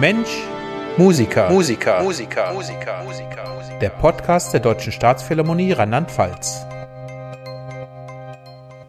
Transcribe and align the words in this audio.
Mensch, 0.00 0.28
Musiker. 0.96 1.50
Musiker. 1.50 2.02
Musiker. 2.02 2.52
Musiker. 2.52 3.02
Musiker. 3.04 3.78
Der 3.80 3.88
Podcast 3.90 4.52
der 4.52 4.60
Deutschen 4.60 4.92
Staatsphilharmonie 4.92 5.72
Rheinland-Pfalz. 5.72 6.66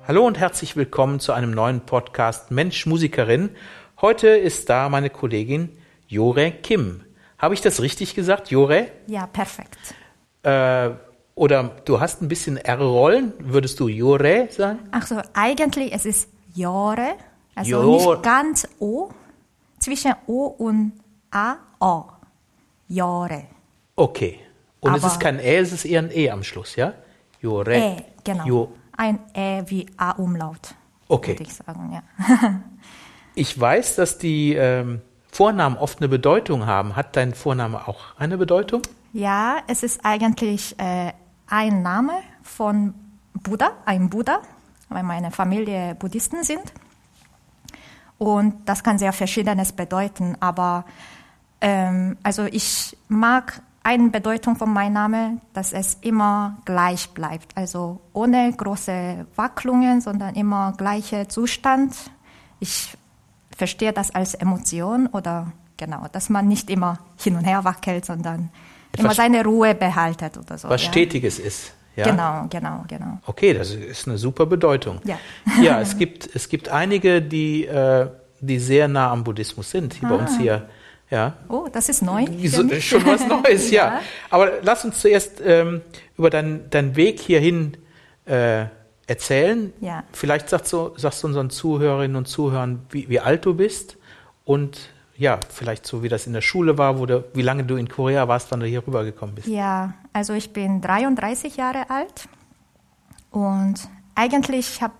Hallo 0.07 0.25
und 0.25 0.37
herzlich 0.39 0.75
willkommen 0.75 1.19
zu 1.19 1.33
einem 1.33 1.51
neuen 1.51 1.81
Podcast 1.81 2.51
Mensch, 2.51 2.85
Musikerin. 2.85 3.49
Heute 4.01 4.27
ist 4.29 4.69
da 4.69 4.89
meine 4.89 5.09
Kollegin 5.09 5.77
Jore 6.07 6.51
Kim. 6.51 7.01
Habe 7.37 7.53
ich 7.53 7.61
das 7.61 7.81
richtig 7.81 8.15
gesagt, 8.15 8.49
Jore? 8.49 8.87
Ja, 9.07 9.27
perfekt. 9.27 9.77
Äh, 10.43 10.89
oder 11.35 11.71
du 11.85 11.99
hast 12.01 12.21
ein 12.21 12.27
bisschen 12.27 12.57
R-Rollen. 12.57 13.33
Würdest 13.39 13.79
du 13.79 13.87
Jore 13.87 14.47
sagen? 14.51 14.79
Ach 14.91 15.05
so, 15.05 15.21
eigentlich 15.33 15.93
es 15.93 16.05
ist 16.05 16.29
Jore, 16.55 17.15
also 17.55 17.69
Jor- 17.83 18.15
nicht 18.15 18.23
ganz 18.23 18.67
O, 18.79 19.09
zwischen 19.89 20.13
O 20.27 20.45
und 20.47 20.93
A, 21.31 21.55
O. 21.79 22.05
Jore. 22.87 23.45
Okay. 23.95 24.39
Und 24.81 24.95
es 24.95 25.03
Aber- 25.03 25.11
ist 25.13 25.19
kein 25.19 25.39
Ä, 25.39 25.57
es 25.59 25.71
ist 25.71 25.85
eher 25.85 26.01
ein 26.03 26.11
E 26.11 26.29
am 26.29 26.43
Schluss, 26.43 26.75
ja? 26.75 26.93
Jore. 27.41 27.75
Ä, 27.75 28.03
genau. 28.23 28.45
Jo. 28.45 28.71
Ein 28.97 29.19
Ä 29.35 29.63
wie 29.67 29.85
A-Umlaut. 29.97 30.75
Okay. 31.07 31.31
Würde 31.33 31.43
ich 31.43 31.53
sagen, 31.53 31.91
ja. 31.91 32.03
Ich 33.35 33.57
weiß, 33.59 33.95
dass 33.95 34.17
die 34.17 34.53
ähm, 34.55 35.01
Vornamen 35.31 35.77
oft 35.77 35.99
eine 35.99 36.09
Bedeutung 36.09 36.65
haben. 36.65 36.95
Hat 36.95 37.15
dein 37.15 37.33
Vorname 37.33 37.87
auch 37.87 38.15
eine 38.17 38.37
Bedeutung? 38.37 38.81
Ja, 39.13 39.57
es 39.67 39.81
ist 39.83 40.01
eigentlich 40.03 40.77
äh, 40.79 41.13
ein 41.47 41.81
Name 41.81 42.13
von 42.43 42.93
Buddha, 43.33 43.71
ein 43.85 44.09
Buddha, 44.09 44.41
weil 44.89 45.03
meine 45.03 45.31
Familie 45.31 45.95
Buddhisten 45.95 46.43
sind. 46.43 46.73
Und 48.19 48.53
das 48.65 48.83
kann 48.83 48.99
sehr 48.99 49.13
Verschiedenes 49.13 49.71
bedeuten, 49.71 50.35
aber 50.39 50.85
ähm, 51.61 52.17
also 52.21 52.45
ich 52.45 52.95
mag 53.07 53.61
eine 53.81 54.09
Bedeutung 54.09 54.55
von 54.55 54.71
meinem 54.71 54.93
Namen, 54.93 55.41
dass 55.53 55.73
es 55.73 55.97
immer 56.01 56.57
gleich 56.65 57.09
bleibt, 57.11 57.55
also 57.57 58.01
ohne 58.13 58.51
große 58.51 59.25
Wacklungen, 59.35 60.01
sondern 60.01 60.35
immer 60.35 60.73
gleicher 60.77 61.27
Zustand. 61.29 61.95
Ich 62.59 62.95
verstehe 63.55 63.93
das 63.93 64.11
als 64.11 64.35
Emotion 64.35 65.07
oder 65.07 65.53
genau, 65.77 66.05
dass 66.11 66.29
man 66.29 66.47
nicht 66.47 66.69
immer 66.69 66.99
hin 67.17 67.35
und 67.35 67.45
her 67.45 67.63
wackelt, 67.63 68.05
sondern 68.05 68.49
immer 68.97 69.13
seine 69.13 69.43
Ruhe 69.43 69.73
behaltet 69.75 70.37
oder 70.37 70.57
so. 70.57 70.69
Was 70.69 70.83
ja. 70.83 70.91
Stetiges 70.91 71.39
ist. 71.39 71.73
Ja? 71.95 72.05
Genau, 72.05 72.47
genau, 72.49 72.85
genau. 72.87 73.19
Okay, 73.25 73.53
das 73.53 73.71
ist 73.73 74.07
eine 74.07 74.17
super 74.17 74.45
Bedeutung. 74.45 74.99
Ja. 75.03 75.19
ja, 75.61 75.81
es 75.81 75.97
gibt, 75.97 76.29
es 76.33 76.47
gibt 76.47 76.69
einige, 76.69 77.21
die, 77.21 77.65
äh, 77.65 78.07
die 78.39 78.59
sehr 78.59 78.87
nah 78.87 79.11
am 79.11 79.23
Buddhismus 79.23 79.69
sind. 79.69 79.93
Hier 79.95 80.07
bei 80.07 80.15
uns 80.15 80.37
hier. 80.37 80.69
Ja. 81.09 81.33
Oh, 81.47 81.67
das 81.71 81.89
ist 81.89 82.03
neu. 82.03 82.25
So, 82.45 82.69
schon 82.79 83.05
was 83.05 83.27
Neues, 83.27 83.71
ja. 83.71 83.85
Ja. 83.85 84.01
Aber 84.29 84.51
lass 84.61 84.85
uns 84.85 85.01
zuerst 85.01 85.41
ähm, 85.43 85.81
über 86.17 86.29
deinen 86.29 86.69
deinen 86.69 86.95
Weg 86.95 87.19
hierhin 87.19 87.77
äh, 88.25 88.65
erzählen. 89.07 89.73
Ja. 89.81 90.03
Vielleicht 90.13 90.49
sagst 90.49 90.71
du, 90.71 90.91
sagst 90.97 91.23
du 91.23 91.27
unseren 91.27 91.49
Zuhörerinnen 91.49 92.15
und 92.15 92.27
Zuhörern, 92.27 92.85
wie, 92.91 93.09
wie 93.09 93.19
alt 93.19 93.45
du 93.45 93.55
bist 93.55 93.97
und 94.45 94.77
ja, 95.19 95.37
vielleicht 95.49 95.85
so, 95.85 96.01
wie 96.01 96.07
das 96.09 96.25
in 96.27 96.33
der 96.33 96.41
Schule 96.41 96.77
war, 96.77 96.97
wo 96.97 97.05
du, 97.05 97.25
wie 97.33 97.41
lange 97.41 97.65
du 97.65 97.75
in 97.75 97.89
Korea 97.89 98.27
warst, 98.29 98.49
wann 98.51 98.61
du 98.61 98.65
hier 98.65 98.85
rübergekommen 98.87 99.35
bist. 99.35 99.47
Ja, 99.47 99.93
also 100.13 100.33
ich 100.33 100.53
bin 100.53 100.79
33 100.81 101.57
Jahre 101.57 101.89
alt 101.89 102.29
und 103.29 103.75
eigentlich 104.15 104.81
habe 104.81 104.93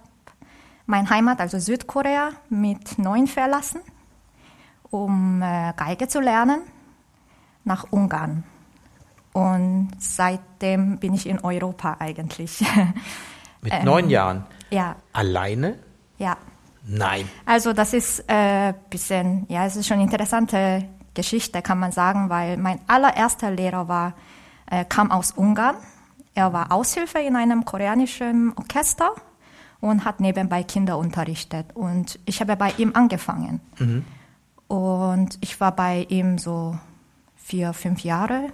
mein 0.86 1.10
Heimat, 1.10 1.40
also 1.40 1.58
Südkorea, 1.58 2.32
mit 2.50 3.00
neun 3.00 3.28
verlassen, 3.28 3.80
um 4.90 5.42
äh, 5.42 5.72
Geige 5.78 6.08
zu 6.10 6.20
lernen, 6.20 6.62
nach 7.64 7.86
Ungarn. 7.92 8.44
Und 9.32 9.92
seitdem 10.00 10.98
bin 10.98 11.14
ich 11.14 11.28
in 11.28 11.40
Europa 11.40 11.98
eigentlich. 12.00 12.60
Mit 13.62 13.74
Ähm. 13.74 13.86
neun 13.86 14.10
Jahren. 14.10 14.46
ja, 14.72 14.96
Alleine? 15.14 15.78
ja. 16.18 16.36
Nein. 16.90 17.30
Also 17.46 17.72
das 17.74 17.94
ist 17.94 18.28
ein 18.28 18.72
äh, 18.72 18.74
bisschen, 18.90 19.46
ja, 19.48 19.66
es 19.66 19.76
ist 19.76 19.88
schon 19.88 19.96
eine 19.96 20.06
interessante 20.06 20.86
Geschichte, 21.14 21.62
kann 21.62 21.80
man 21.80 21.92
sagen, 21.92 22.30
weil 22.30 22.58
mein 22.58 22.80
allererster 22.88 23.52
Lehrer 23.52 23.88
war, 23.88 24.14
äh, 24.72 24.86
kam 24.86 25.12
aus 25.12 25.32
Ungarn. 25.32 25.76
Er 26.34 26.52
war 26.52 26.72
Aushilfe 26.72 27.20
in 27.20 27.36
einem 27.36 27.64
koreanischen 27.66 28.54
Orchester 28.56 29.12
und 29.82 30.04
hat 30.04 30.20
nebenbei 30.20 30.64
Kinder 30.64 30.98
unterrichtet. 30.98 31.68
Und 31.76 32.20
ich 32.26 32.42
habe 32.42 32.56
bei 32.56 32.74
ihm 32.78 32.92
angefangen. 32.96 33.62
Und 34.68 35.38
ich 35.42 35.60
war 35.60 35.76
bei 35.76 36.06
ihm 36.10 36.38
so 36.38 36.78
vier, 37.36 37.74
fünf 37.74 38.02
Jahre. 38.02 38.52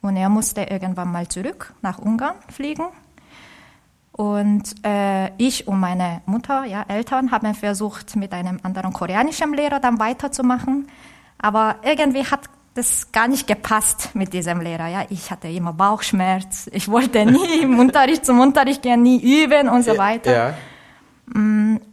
Und 0.00 0.16
er 0.16 0.28
musste 0.28 0.62
irgendwann 0.62 1.10
mal 1.10 1.28
zurück 1.28 1.74
nach 1.82 1.98
Ungarn 1.98 2.36
fliegen. 2.48 2.86
Und 4.16 4.74
äh, 4.82 5.30
ich 5.36 5.68
und 5.68 5.78
meine 5.78 6.22
Mutter, 6.24 6.64
ja, 6.64 6.86
Eltern, 6.88 7.30
haben 7.32 7.54
versucht, 7.54 8.16
mit 8.16 8.32
einem 8.32 8.58
anderen 8.62 8.94
koreanischen 8.94 9.52
Lehrer 9.52 9.78
dann 9.78 9.98
weiterzumachen. 9.98 10.88
Aber 11.36 11.76
irgendwie 11.82 12.24
hat 12.24 12.40
das 12.72 13.12
gar 13.12 13.28
nicht 13.28 13.46
gepasst 13.46 14.14
mit 14.14 14.32
diesem 14.32 14.62
Lehrer. 14.62 14.88
Ja, 14.88 15.04
ich 15.10 15.30
hatte 15.30 15.48
immer 15.48 15.74
Bauchschmerz. 15.74 16.70
Ich 16.72 16.88
wollte 16.88 17.26
nie 17.26 17.58
im 17.62 17.78
Unterricht 17.78 18.24
zum 18.24 18.40
Unterricht 18.40 18.80
gehen, 18.80 19.02
nie 19.02 19.20
üben 19.20 19.68
und 19.68 19.84
so 19.84 19.98
weiter. 19.98 20.32
Ja. 20.32 20.54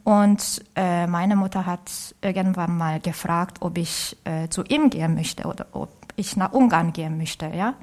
Und 0.04 0.64
äh, 0.76 1.08
meine 1.08 1.36
Mutter 1.36 1.66
hat 1.66 1.92
irgendwann 2.22 2.78
mal 2.78 3.02
gefragt, 3.02 3.58
ob 3.60 3.78
ich 3.78 4.16
äh, 4.24 4.48
zu 4.48 4.64
ihm 4.64 4.90
gehen 4.90 5.16
möchte 5.16 5.46
oder 5.46 5.66
ob 5.74 5.90
ich 6.16 6.38
nach 6.38 6.54
Ungarn 6.54 6.94
gehen 6.94 7.18
möchte, 7.18 7.48
ja. 7.48 7.74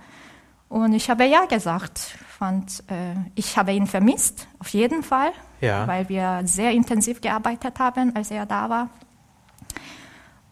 Und 0.71 0.95
ich 0.95 1.11
habe 1.11 1.25
ja 1.27 1.45
gesagt. 1.45 1.99
Fand, 2.39 2.85
äh, 2.89 3.17
ich 3.35 3.59
habe 3.59 3.73
ihn 3.73 3.87
vermisst, 3.87 4.49
auf 4.61 4.69
jeden 4.69 5.03
Fall, 5.03 5.33
Ja. 5.61 5.87
weil 5.87 6.09
wir 6.09 6.41
sehr 6.45 6.71
intensiv 6.71 7.21
gearbeitet 7.21 7.79
haben, 7.79 8.17
als 8.17 8.31
er 8.31 8.47
da 8.47 8.71
war. 8.71 8.89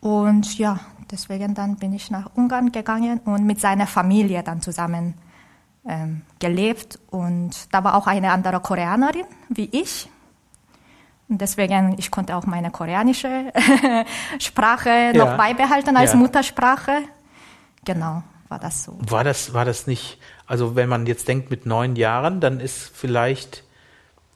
Und 0.00 0.58
ja, 0.58 0.80
deswegen 1.10 1.54
dann 1.54 1.76
bin 1.76 1.92
ich 1.94 2.10
nach 2.10 2.30
Ungarn 2.34 2.72
gegangen 2.72 3.20
und 3.24 3.44
mit 3.46 3.60
seiner 3.60 3.86
Familie 3.86 4.42
dann 4.42 4.60
zusammen 4.60 5.14
ähm, 5.86 6.22
gelebt. 6.38 6.98
Und 7.10 7.72
da 7.72 7.82
war 7.84 7.94
auch 7.94 8.06
eine 8.06 8.32
andere 8.32 8.60
Koreanerin 8.60 9.24
wie 9.48 9.68
ich. 9.72 10.10
Und 11.28 11.40
deswegen, 11.40 11.94
ich 11.98 12.10
konnte 12.10 12.36
auch 12.36 12.44
meine 12.46 12.70
koreanische 12.70 13.52
Sprache 14.38 15.12
Ja. 15.14 15.24
noch 15.24 15.36
beibehalten 15.36 15.96
als 15.96 16.12
Ja. 16.12 16.18
Muttersprache. 16.18 16.98
Genau, 17.84 18.22
war 18.48 18.58
das 18.58 18.84
so. 18.84 18.98
War 19.00 19.24
das, 19.24 19.54
war 19.54 19.64
das 19.64 19.86
nicht, 19.86 20.18
also 20.46 20.76
wenn 20.76 20.88
man 20.88 21.06
jetzt 21.06 21.28
denkt 21.28 21.50
mit 21.50 21.66
neun 21.66 21.96
Jahren, 21.96 22.40
dann 22.40 22.60
ist 22.60 22.90
vielleicht 22.94 23.64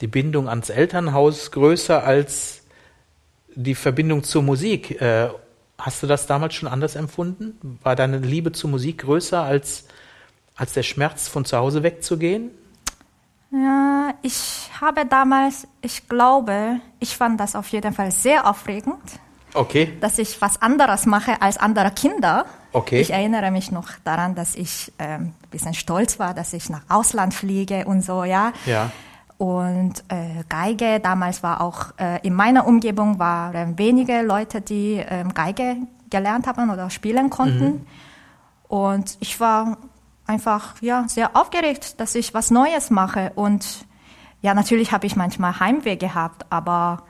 die 0.01 0.07
Bindung 0.07 0.49
ans 0.49 0.69
Elternhaus 0.69 1.51
größer 1.51 2.03
als 2.03 2.63
die 3.55 3.75
Verbindung 3.75 4.23
zur 4.23 4.43
Musik. 4.43 5.01
Äh, 5.01 5.29
hast 5.77 6.03
du 6.03 6.07
das 6.07 6.27
damals 6.27 6.55
schon 6.55 6.69
anders 6.69 6.95
empfunden? 6.95 7.79
War 7.83 7.95
deine 7.95 8.17
Liebe 8.17 8.51
zur 8.51 8.69
Musik 8.69 8.99
größer 8.99 9.41
als, 9.41 9.85
als 10.55 10.73
der 10.73 10.83
Schmerz, 10.83 11.27
von 11.27 11.45
zu 11.45 11.57
Hause 11.57 11.83
wegzugehen? 11.83 12.51
Ja, 13.51 14.13
ich 14.23 14.69
habe 14.81 15.05
damals, 15.05 15.67
ich 15.81 16.07
glaube, 16.09 16.79
ich 16.99 17.15
fand 17.15 17.39
das 17.39 17.55
auf 17.55 17.67
jeden 17.67 17.93
Fall 17.93 18.11
sehr 18.11 18.49
aufregend, 18.49 19.19
Okay. 19.53 19.93
dass 19.99 20.17
ich 20.17 20.41
was 20.41 20.61
anderes 20.61 21.05
mache 21.05 21.41
als 21.41 21.57
andere 21.57 21.91
Kinder. 21.91 22.45
Okay. 22.71 23.01
Ich 23.01 23.11
erinnere 23.11 23.51
mich 23.51 23.71
noch 23.71 23.89
daran, 24.03 24.33
dass 24.35 24.55
ich 24.55 24.91
ähm, 24.97 25.33
ein 25.43 25.49
bisschen 25.51 25.73
stolz 25.73 26.17
war, 26.19 26.33
dass 26.33 26.53
ich 26.53 26.69
nach 26.69 26.83
Ausland 26.89 27.33
fliege 27.33 27.85
und 27.85 28.03
so, 28.03 28.23
ja. 28.23 28.51
Ja. 28.65 28.91
Und 29.37 30.03
äh, 30.07 30.43
Geige, 30.49 30.99
damals 30.99 31.43
war 31.43 31.61
auch 31.61 31.97
äh, 31.99 32.25
in 32.25 32.33
meiner 32.33 32.65
Umgebung 32.65 33.19
waren 33.19 33.77
wenige 33.77 34.21
Leute, 34.21 34.61
die 34.61 35.03
ähm, 35.07 35.33
Geige 35.33 35.77
gelernt 36.09 36.47
haben 36.47 36.69
oder 36.69 36.89
spielen 36.89 37.29
konnten. 37.29 37.85
Und 38.67 39.17
ich 39.19 39.39
war 39.39 39.77
einfach 40.25 40.81
ja 40.81 41.05
sehr 41.07 41.35
aufgeregt, 41.35 41.99
dass 41.99 42.15
ich 42.15 42.33
was 42.33 42.51
Neues 42.51 42.89
mache. 42.89 43.31
Und 43.35 43.85
ja, 44.41 44.53
natürlich 44.53 44.91
habe 44.91 45.07
ich 45.07 45.15
manchmal 45.15 45.59
Heimweh 45.59 45.95
gehabt, 45.95 46.45
aber 46.49 47.03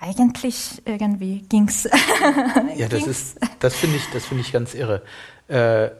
eigentlich 0.00 0.82
irgendwie 0.84 1.42
ging's. 1.48 1.88
Ja, 2.76 2.88
das 2.88 3.06
ist, 3.06 3.38
das 3.60 3.74
finde 3.74 3.96
ich, 3.96 4.10
das 4.12 4.26
finde 4.26 4.42
ich 4.42 4.52
ganz 4.52 4.74
irre. 4.74 5.02
Äh, 5.48 5.90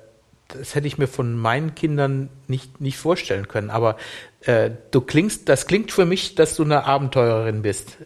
das 0.48 0.74
hätte 0.74 0.86
ich 0.86 0.98
mir 0.98 1.08
von 1.08 1.36
meinen 1.36 1.74
Kindern 1.74 2.28
nicht, 2.46 2.80
nicht 2.80 2.98
vorstellen 2.98 3.48
können. 3.48 3.70
Aber 3.70 3.96
äh, 4.42 4.70
du 4.90 5.00
klingst, 5.00 5.48
das 5.48 5.66
klingt 5.66 5.90
für 5.90 6.04
mich, 6.04 6.34
dass 6.34 6.54
du 6.54 6.64
eine 6.64 6.84
Abenteurerin 6.84 7.62
bist. 7.62 7.96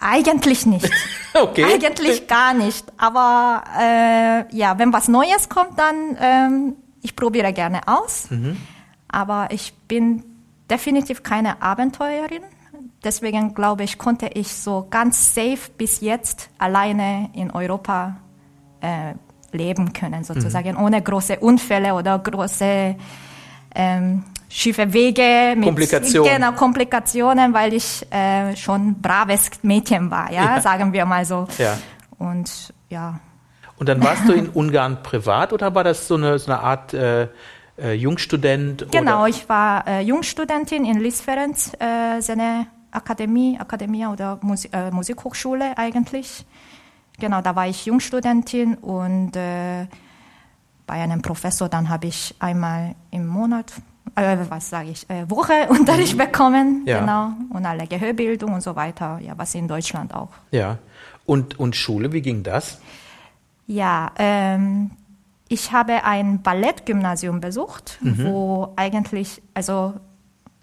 Eigentlich 0.00 0.66
nicht. 0.66 0.90
Okay. 1.34 1.62
Eigentlich 1.62 2.26
gar 2.26 2.52
nicht. 2.52 2.84
Aber 2.96 3.62
äh, 3.78 4.56
ja, 4.56 4.76
wenn 4.78 4.92
was 4.92 5.06
Neues 5.06 5.48
kommt, 5.48 5.78
dann 5.78 6.16
ähm, 6.18 6.76
ich 7.00 7.14
probiere 7.14 7.52
gerne 7.52 7.86
aus. 7.86 8.28
Aber 9.06 9.48
ich 9.52 9.72
bin 9.86 10.24
definitiv 10.68 11.22
keine 11.22 11.62
Abenteurerin. 11.62 12.42
Deswegen 13.04 13.54
glaube 13.54 13.84
ich, 13.84 13.96
konnte 13.96 14.26
ich 14.34 14.52
so 14.52 14.86
ganz 14.90 15.34
safe 15.34 15.70
bis 15.76 16.00
jetzt 16.00 16.50
alleine 16.58 17.30
in 17.32 17.50
Europa 17.50 18.16
äh, 18.80 19.14
leben 19.52 19.92
können, 19.92 20.24
sozusagen, 20.24 20.72
mhm. 20.72 20.82
ohne 20.82 21.02
große 21.02 21.38
Unfälle 21.38 21.94
oder 21.94 22.18
große 22.18 22.96
ähm, 23.74 24.24
schiefe 24.48 24.92
Wege 24.92 25.54
mit 25.56 25.64
Komplikationen. 25.64 26.32
Genau, 26.32 26.52
Komplikationen, 26.52 27.54
weil 27.54 27.74
ich 27.74 28.06
äh, 28.12 28.56
schon 28.56 29.00
braves 29.00 29.50
Mädchen 29.62 30.10
war, 30.10 30.32
ja, 30.32 30.56
ja, 30.56 30.60
sagen 30.60 30.92
wir 30.92 31.04
mal 31.04 31.24
so. 31.24 31.46
Ja. 31.58 31.78
Und 32.18 32.74
ja. 32.88 33.20
Und 33.78 33.88
dann 33.88 34.02
warst 34.02 34.26
du 34.26 34.32
in 34.32 34.48
Ungarn 34.54 35.02
privat 35.02 35.52
oder 35.52 35.74
war 35.74 35.84
das 35.84 36.08
so 36.08 36.16
eine, 36.16 36.38
so 36.38 36.50
eine 36.50 36.60
Art 36.62 36.94
äh, 36.94 37.28
äh, 37.78 37.92
Jungstudent? 37.92 38.86
Genau, 38.90 39.20
oder? 39.20 39.28
ich 39.28 39.48
war 39.48 39.86
äh, 39.86 40.00
Jungstudentin 40.00 40.84
in 40.84 40.98
Lis 40.98 41.20
Ferenc, 41.20 41.56
äh, 41.78 42.20
seine 42.20 42.66
Akademie, 42.90 43.58
Akademie 43.58 44.06
oder 44.06 44.38
Musik, 44.42 44.72
äh, 44.74 44.90
Musikhochschule 44.90 45.76
eigentlich. 45.76 46.44
Genau, 47.18 47.40
da 47.40 47.56
war 47.56 47.66
ich 47.66 47.86
Jungstudentin 47.86 48.74
und 48.76 49.34
äh, 49.36 49.86
bei 50.86 50.94
einem 50.94 51.20
Professor, 51.20 51.68
dann 51.68 51.88
habe 51.88 52.06
ich 52.06 52.34
einmal 52.38 52.94
im 53.10 53.26
Monat, 53.26 53.72
äh, 54.14 54.36
was 54.48 54.70
sage 54.70 54.90
ich, 54.90 55.08
äh, 55.10 55.28
Woche 55.30 55.52
Unterricht 55.68 56.14
mhm. 56.14 56.18
bekommen, 56.18 56.82
ja. 56.86 57.00
genau, 57.00 57.32
und 57.50 57.66
alle 57.66 57.86
Gehörbildung 57.86 58.54
und 58.54 58.62
so 58.62 58.74
weiter, 58.74 59.18
ja, 59.20 59.34
was 59.36 59.54
in 59.54 59.68
Deutschland 59.68 60.14
auch. 60.14 60.30
Ja, 60.50 60.78
und, 61.26 61.58
und 61.58 61.76
Schule, 61.76 62.12
wie 62.12 62.22
ging 62.22 62.42
das? 62.42 62.80
Ja, 63.66 64.12
ähm, 64.16 64.90
ich 65.48 65.72
habe 65.72 66.04
ein 66.04 66.42
Ballettgymnasium 66.42 67.40
besucht, 67.40 67.98
mhm. 68.00 68.24
wo 68.24 68.72
eigentlich, 68.76 69.42
also 69.54 69.94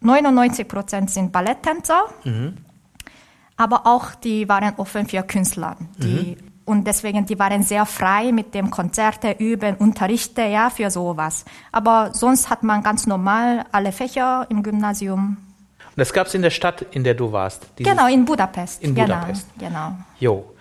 99 0.06 0.68
Prozent 0.68 1.10
sind 1.10 1.32
Balletttänzer, 1.32 2.06
mhm. 2.24 2.58
aber 3.58 3.86
auch 3.86 4.16
die 4.16 4.48
waren 4.48 4.74
offen 4.78 5.08
für 5.08 5.24
Künstler. 5.24 5.78
Die, 5.98 6.38
mhm. 6.40 6.52
Und 6.66 6.88
deswegen, 6.88 7.26
die 7.28 7.38
waren 7.38 7.62
sehr 7.62 7.86
frei 7.86 8.32
mit 8.32 8.56
dem 8.56 8.72
Konzerte, 8.72 9.36
Üben, 9.38 9.76
Unterrichte, 9.76 10.42
ja, 10.42 10.72
für 10.72 10.90
sowas. 10.90 11.46
Aber 11.72 12.10
sonst 12.14 12.50
hat 12.50 12.64
man 12.64 12.82
ganz 12.82 13.06
normal 13.06 13.66
alle 13.72 13.92
Fächer 13.92 14.48
im 14.50 14.64
Gymnasium. 14.64 15.38
Und 15.78 15.98
das 15.98 16.12
gab 16.12 16.26
es 16.26 16.34
in 16.34 16.42
der 16.42 16.50
Stadt, 16.50 16.82
in 16.92 17.04
der 17.04 17.14
du 17.14 17.32
warst? 17.32 17.68
Genau, 17.78 18.08
in 18.08 18.26
Budapest. 18.26 18.82
In 18.82 18.96
genau, 18.96 19.16
Budapest. 19.16 19.48
Genau. 19.60 19.96
Jo. 20.20 20.56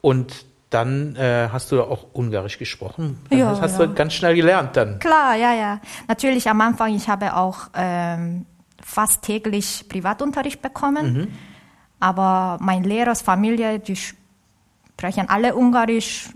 Und 0.00 0.46
dann 0.70 1.16
äh, 1.16 1.48
hast 1.52 1.70
du 1.70 1.82
auch 1.82 2.06
Ungarisch 2.14 2.58
gesprochen. 2.58 3.18
Dann 3.28 3.38
ja, 3.38 3.60
hast 3.60 3.78
ja. 3.78 3.86
du 3.86 3.94
ganz 3.94 4.14
schnell 4.14 4.34
gelernt 4.34 4.74
dann. 4.74 4.98
Klar, 5.00 5.36
ja, 5.36 5.52
ja. 5.52 5.80
Natürlich 6.08 6.48
am 6.48 6.60
Anfang, 6.62 6.94
ich 6.94 7.10
habe 7.10 7.36
auch 7.36 7.68
ähm, 7.74 8.46
fast 8.84 9.22
täglich 9.22 9.86
Privatunterricht 9.88 10.60
bekommen. 10.60 11.12
Mhm. 11.12 11.28
Aber 12.00 12.58
mein 12.60 12.82
Lehrers 12.82 13.22
Familie, 13.22 13.78
die 13.78 13.96
sprechen 13.96 15.28
alle 15.28 15.54
Ungarisch. 15.54 16.30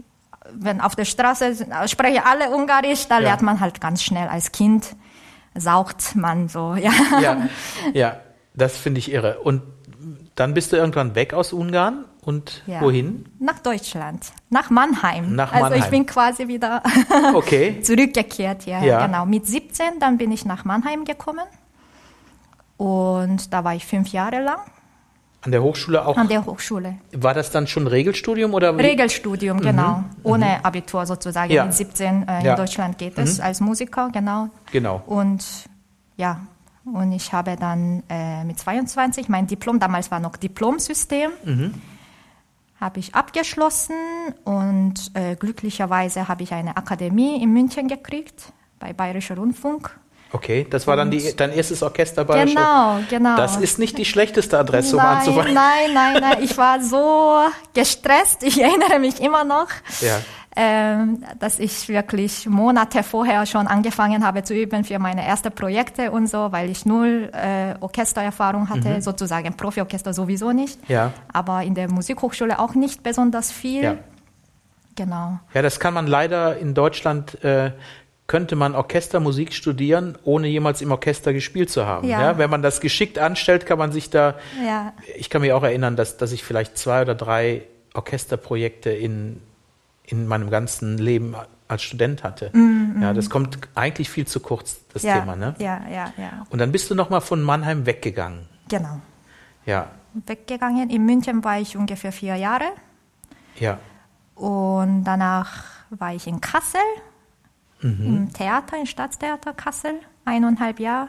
Wenn 0.53 0.81
auf 0.81 0.95
der 0.95 1.05
Straße 1.05 1.67
sprechen 1.87 2.23
alle 2.25 2.51
Ungarisch, 2.51 3.09
da 3.09 3.17
ja. 3.17 3.25
lernt 3.25 3.43
man 3.43 3.61
halt 3.61 3.81
ganz 3.81 4.03
schnell 4.03 4.29
als 4.29 4.53
Kind. 4.53 4.95
Saugt 5.55 6.15
man 6.15 6.49
so, 6.49 6.75
ja. 6.81 6.93
Ja, 7.21 7.49
ja 7.93 8.17
das 8.55 8.77
finde 8.77 9.01
ich 9.01 9.11
irre. 9.11 9.41
Und 9.41 9.63
dann 10.37 10.55
bist 10.55 10.73
du 10.73 10.77
irgendwann 10.77 11.15
weg 11.15 11.35
aus 11.35 11.53
Ungarn 11.53 12.05
und 12.21 12.63
ja. 12.67 12.81
wohin? 12.81 13.25
Nach 13.39 13.59
Deutschland, 13.59 14.27
nach 14.51 14.71
Mannheim. 14.71 15.35
Nach 15.35 15.51
also 15.51 15.65
Mannheim. 15.65 15.83
ich 15.83 15.91
bin 15.91 16.07
quasi 16.07 16.47
wieder 16.47 16.83
okay. 17.35 17.81
zurückgekehrt. 17.83 18.67
Ja, 18.67 18.85
ja, 18.85 19.07
genau. 19.07 19.27
Mit 19.27 19.47
17 19.47 19.99
dann 19.99 20.19
bin 20.19 20.31
ich 20.31 20.45
nach 20.45 20.65
Mannheim 20.65 21.05
gekommen 21.05 21.47
und 22.77 23.53
da 23.53 23.65
war 23.65 23.75
ich 23.75 23.87
fünf 23.87 24.09
Jahre 24.09 24.43
lang. 24.43 24.61
An 25.43 25.53
der 25.53 25.63
Hochschule 25.63 26.05
auch? 26.05 26.17
An 26.17 26.29
der 26.29 26.45
Hochschule. 26.45 26.97
War 27.13 27.33
das 27.33 27.53
dann 27.53 27.67
schon 27.69 27.87
Regelstudium 27.87 28.53
oder? 28.53 28.77
Regelstudium, 28.77 29.61
genau. 29.61 29.99
Mhm. 29.99 30.05
Ohne 30.25 30.45
mhm. 30.45 30.65
Abitur 30.65 31.07
sozusagen. 31.07 31.53
Ja. 31.53 31.65
Mit 31.65 31.75
17 31.75 32.27
äh, 32.27 32.41
in 32.41 32.47
ja. 32.47 32.57
Deutschland 32.57 32.99
geht 32.99 33.17
es 33.17 33.39
mhm. 33.39 33.45
als 33.45 33.61
Musiker, 33.61 34.11
genau. 34.13 34.49
Genau. 34.73 35.03
Und 35.07 35.45
ja, 36.17 36.41
und 36.85 37.13
ich 37.13 37.33
habe 37.33 37.57
dann 37.57 38.03
äh, 38.09 38.45
mit 38.45 38.59
22 38.59 39.29
mein 39.29 39.47
Diplom, 39.47 39.79
damals 39.79 40.11
war 40.11 40.21
noch 40.21 40.37
Diplomsystem, 40.37 41.31
mhm. 41.45 41.75
habe 42.81 43.01
ich 43.01 43.15
abgeschlossen 43.15 43.95
und 44.45 44.95
äh, 45.15 45.37
glücklicherweise 45.37 46.29
habe 46.29 46.43
ich 46.43 46.53
eine 46.53 46.77
Akademie 46.77 47.43
in 47.43 47.53
München 47.53 47.89
gekriegt 47.89 48.53
bei 48.79 48.93
Bayerischer 48.93 49.37
Rundfunk. 49.37 49.97
Okay, 50.33 50.67
das 50.69 50.87
war 50.87 50.97
dann 50.97 51.11
die, 51.11 51.35
dein 51.37 51.53
erstes 51.53 51.83
Orchester 51.83 52.25
bei 52.25 52.45
Genau, 52.45 52.99
genau. 53.09 53.37
Das 53.37 53.57
ist 53.57 53.79
nicht 53.79 53.97
die 53.97 54.05
schlechteste 54.05 54.59
Adresse, 54.59 54.97
um 54.97 55.03
nein, 55.03 55.17
anzufangen. 55.19 55.55
Nein, 55.55 55.95
nein, 55.95 56.17
nein. 56.21 56.43
Ich 56.43 56.59
war 56.59 56.83
so 56.83 57.39
gestresst. 57.73 58.43
Ich 58.43 58.61
erinnere 58.63 58.99
mich 58.99 59.21
immer 59.21 59.45
noch. 59.45 59.69
Ja. 60.01 60.19
Ähm, 60.59 61.23
dass 61.39 61.59
ich 61.59 61.87
wirklich 61.91 62.47
Monate 62.47 63.03
vorher 63.03 63.45
schon 63.45 63.67
angefangen 63.67 64.27
habe 64.27 64.43
zu 64.43 64.55
üben 64.55 64.85
für 64.85 64.99
meine 64.99 65.23
ersten 65.23 65.53
Projekte 65.53 66.11
und 66.11 66.29
so, 66.29 66.51
weil 66.51 66.71
ich 66.71 66.87
null 66.87 67.31
äh, 67.35 67.75
Orchestererfahrung 67.79 68.71
hatte, 68.71 68.89
mhm. 68.89 69.01
sozusagen 69.03 69.55
Profiorchester 69.55 70.15
sowieso 70.15 70.53
nicht, 70.53 70.79
ja. 70.89 71.13
aber 71.31 71.63
in 71.63 71.75
der 71.75 71.91
Musikhochschule 71.91 72.59
auch 72.59 72.75
nicht 72.75 73.03
besonders 73.03 73.53
viel. 73.53 73.83
Ja. 73.83 73.97
Genau. 74.95 75.39
Ja, 75.53 75.61
das 75.61 75.79
kann 75.79 75.93
man 75.93 76.07
leider 76.07 76.57
in 76.57 76.73
Deutschland 76.73 77.45
äh, 77.45 77.73
könnte 78.27 78.57
man 78.57 78.75
Orchestermusik 78.75 79.53
studieren, 79.53 80.19
ohne 80.25 80.49
jemals 80.49 80.83
im 80.83 80.91
Orchester 80.91 81.33
gespielt 81.33 81.71
zu 81.71 81.87
haben. 81.87 82.09
Ja. 82.09 82.21
ja. 82.23 82.39
wenn 82.39 82.51
man 82.51 82.63
das 82.63 82.81
geschickt 82.81 83.19
anstellt, 83.19 83.67
kann 83.67 83.79
man 83.79 83.93
sich 83.93 84.11
da. 84.11 84.35
Ja. 84.65 84.93
Ich 85.17 85.31
kann 85.31 85.43
mich 85.43 85.53
auch 85.53 85.63
erinnern, 85.63 85.97
dass, 85.97 86.17
dass 86.17 86.33
ich 86.33 86.43
vielleicht 86.43 86.77
zwei 86.77 87.03
oder 87.03 87.15
drei 87.15 87.63
Orchesterprojekte 87.95 88.91
in, 88.91 89.41
in 90.05 90.27
meinem 90.27 90.51
ganzen 90.51 90.99
Leben 90.99 91.37
als 91.69 91.83
Student 91.83 92.23
hatte. 92.25 92.51
Mm, 92.53 92.99
mm. 92.99 93.03
Ja, 93.03 93.13
das 93.13 93.31
kommt 93.31 93.59
eigentlich 93.75 94.11
viel 94.11 94.27
zu 94.27 94.41
kurz, 94.41 94.81
das 94.93 95.03
ja, 95.03 95.19
Thema. 95.19 95.37
Ne? 95.37 95.55
Ja, 95.59 95.83
ja, 95.91 96.13
ja. 96.17 96.47
Und 96.51 96.59
dann 96.59 96.73
bist 96.73 96.91
du 96.91 96.95
nochmal 96.95 97.21
von 97.21 97.43
Mannheim 97.43 97.87
weggegangen. 97.87 98.47
Genau. 98.69 99.01
Ja. 99.65 99.91
Weggegangen. 100.15 100.91
In 100.91 101.05
München 101.05 101.45
war 101.45 101.61
ich 101.61 101.77
ungefähr 101.77 102.13
vier 102.13 102.37
Jahre. 102.37 102.67
Ja. 103.59 103.79
Und 104.35 105.05
danach 105.05 105.65
war 105.91 106.15
ich 106.15 106.27
in 106.27 106.41
Kassel 106.41 106.81
mhm. 107.81 108.07
im 108.07 108.33
Theater, 108.33 108.79
im 108.79 108.87
Staatstheater 108.87 109.53
Kassel, 109.53 109.95
eineinhalb 110.25 110.81
Jahre. 110.81 111.09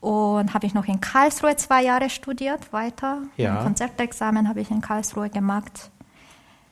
Und 0.00 0.52
habe 0.52 0.66
ich 0.66 0.74
noch 0.74 0.86
in 0.86 1.00
Karlsruhe 1.00 1.54
zwei 1.56 1.84
Jahre 1.84 2.10
studiert, 2.10 2.72
weiter. 2.72 3.22
Ja. 3.36 3.58
Ein 3.58 3.64
Konzertexamen 3.64 4.48
habe 4.48 4.60
ich 4.60 4.70
in 4.70 4.80
Karlsruhe 4.80 5.30
gemacht. 5.30 5.90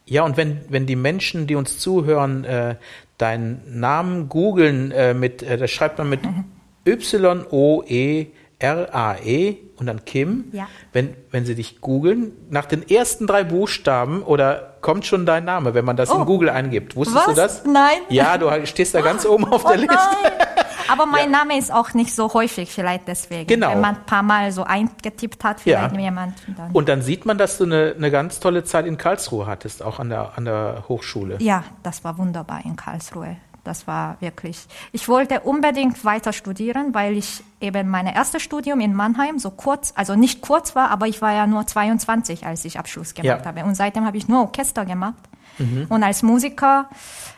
Ja, 0.05 0.25
und 0.25 0.37
wenn, 0.37 0.63
wenn 0.69 0.87
die 0.87 0.97
Menschen, 0.97 1.47
die 1.47 1.55
uns 1.55 1.79
zuhören, 1.79 2.45
äh, 2.45 2.75
deinen 3.19 3.79
Namen 3.79 4.29
googeln, 4.29 4.91
äh, 4.91 5.15
mit, 5.15 5.43
äh, 5.43 5.57
das 5.57 5.71
schreibt 5.71 5.99
man 5.99 6.09
mit 6.09 6.21
Y-O-E 6.87 8.27
R-A-E 8.61 9.57
und 9.77 9.87
dann 9.87 10.05
Kim. 10.05 10.45
Ja. 10.53 10.69
Wenn, 10.93 11.15
wenn 11.31 11.45
sie 11.45 11.55
dich 11.55 11.81
googeln, 11.81 12.33
nach 12.51 12.67
den 12.67 12.89
ersten 12.89 13.27
drei 13.27 13.43
Buchstaben 13.43 14.23
oder 14.23 14.70
kommt 14.81 15.07
schon 15.07 15.27
dein 15.27 15.45
Name, 15.45 15.75
wenn 15.75 15.85
man 15.85 15.97
das 15.97 16.11
oh. 16.11 16.21
in 16.21 16.27
Google 16.27 16.51
eingibt. 16.51 16.97
Wusstest 16.97 17.27
Was? 17.27 17.27
du 17.27 17.35
das? 17.35 17.65
Nein. 17.65 17.99
Ja, 18.09 18.39
du 18.39 18.67
stehst 18.67 18.95
da 18.95 19.01
ganz 19.01 19.27
oben 19.27 19.45
auf 19.45 19.63
der 19.63 19.73
oh, 19.73 19.81
Liste. 19.81 19.99
Aber 20.89 21.07
mein 21.07 21.31
ja. 21.31 21.39
Name 21.39 21.57
ist 21.57 21.73
auch 21.73 21.95
nicht 21.95 22.13
so 22.15 22.33
häufig, 22.35 22.73
vielleicht 22.73 23.07
deswegen. 23.07 23.47
Genau. 23.47 23.71
Wenn 23.71 23.81
man 23.81 23.97
ein 23.97 24.07
paar 24.07 24.23
Mal 24.23 24.51
so 24.51 24.65
eingetippt 24.65 25.45
hat, 25.45 25.61
vielleicht 25.61 25.95
ja. 25.95 26.01
jemand. 26.01 26.35
Dann. 26.57 26.73
Und 26.73 26.89
dann 26.89 27.03
sieht 27.03 27.27
man, 27.27 27.39
dass 27.39 27.59
du 27.59 27.65
eine, 27.65 27.95
eine 27.97 28.11
ganz 28.11 28.41
tolle 28.41 28.65
Zeit 28.65 28.87
in 28.87 28.97
Karlsruhe 28.97 29.47
hattest, 29.47 29.83
auch 29.83 30.01
an 30.01 30.09
der, 30.09 30.33
an 30.37 30.47
der 30.47 30.85
Hochschule. 30.89 31.37
Ja, 31.39 31.63
das 31.85 32.03
war 32.03 32.19
wunderbar 32.19 32.61
in 32.65 32.75
Karlsruhe. 32.75 33.37
Das 33.65 33.87
war 33.87 34.17
wirklich. 34.21 34.67
Ich 34.93 35.09
wollte 35.09 35.41
unbedingt 35.41 36.05
weiter 36.05 36.33
studieren, 36.33 36.95
weil 36.95 37.17
ich 37.17 37.43
eben 37.61 37.89
mein 37.89 38.07
erstes 38.07 38.43
Studium 38.43 38.81
in 38.81 38.95
Mannheim 38.95 39.39
so 39.39 39.51
kurz, 39.51 39.93
also 39.97 40.17
nicht 40.17 40.41
kurz 40.41 40.75
war, 40.75 40.91
aber 40.91 41.07
ich 41.09 41.21
war 41.21 41.33
ja 41.33 41.47
nur 41.47 41.67
22, 41.67 42.47
als 42.47 42.65
ich 42.65 42.79
Abschluss 42.79 43.15
gemacht 43.15 43.41
Ja. 43.41 43.45
habe. 43.45 43.65
Und 43.65 43.75
seitdem 43.75 44.07
habe 44.07 44.17
ich 44.17 44.29
nur 44.29 44.41
Orchester 44.41 44.85
gemacht. 44.87 45.23
Mhm. 45.59 45.87
Und 45.91 46.03
als 46.03 46.23
Musiker, 46.23 46.89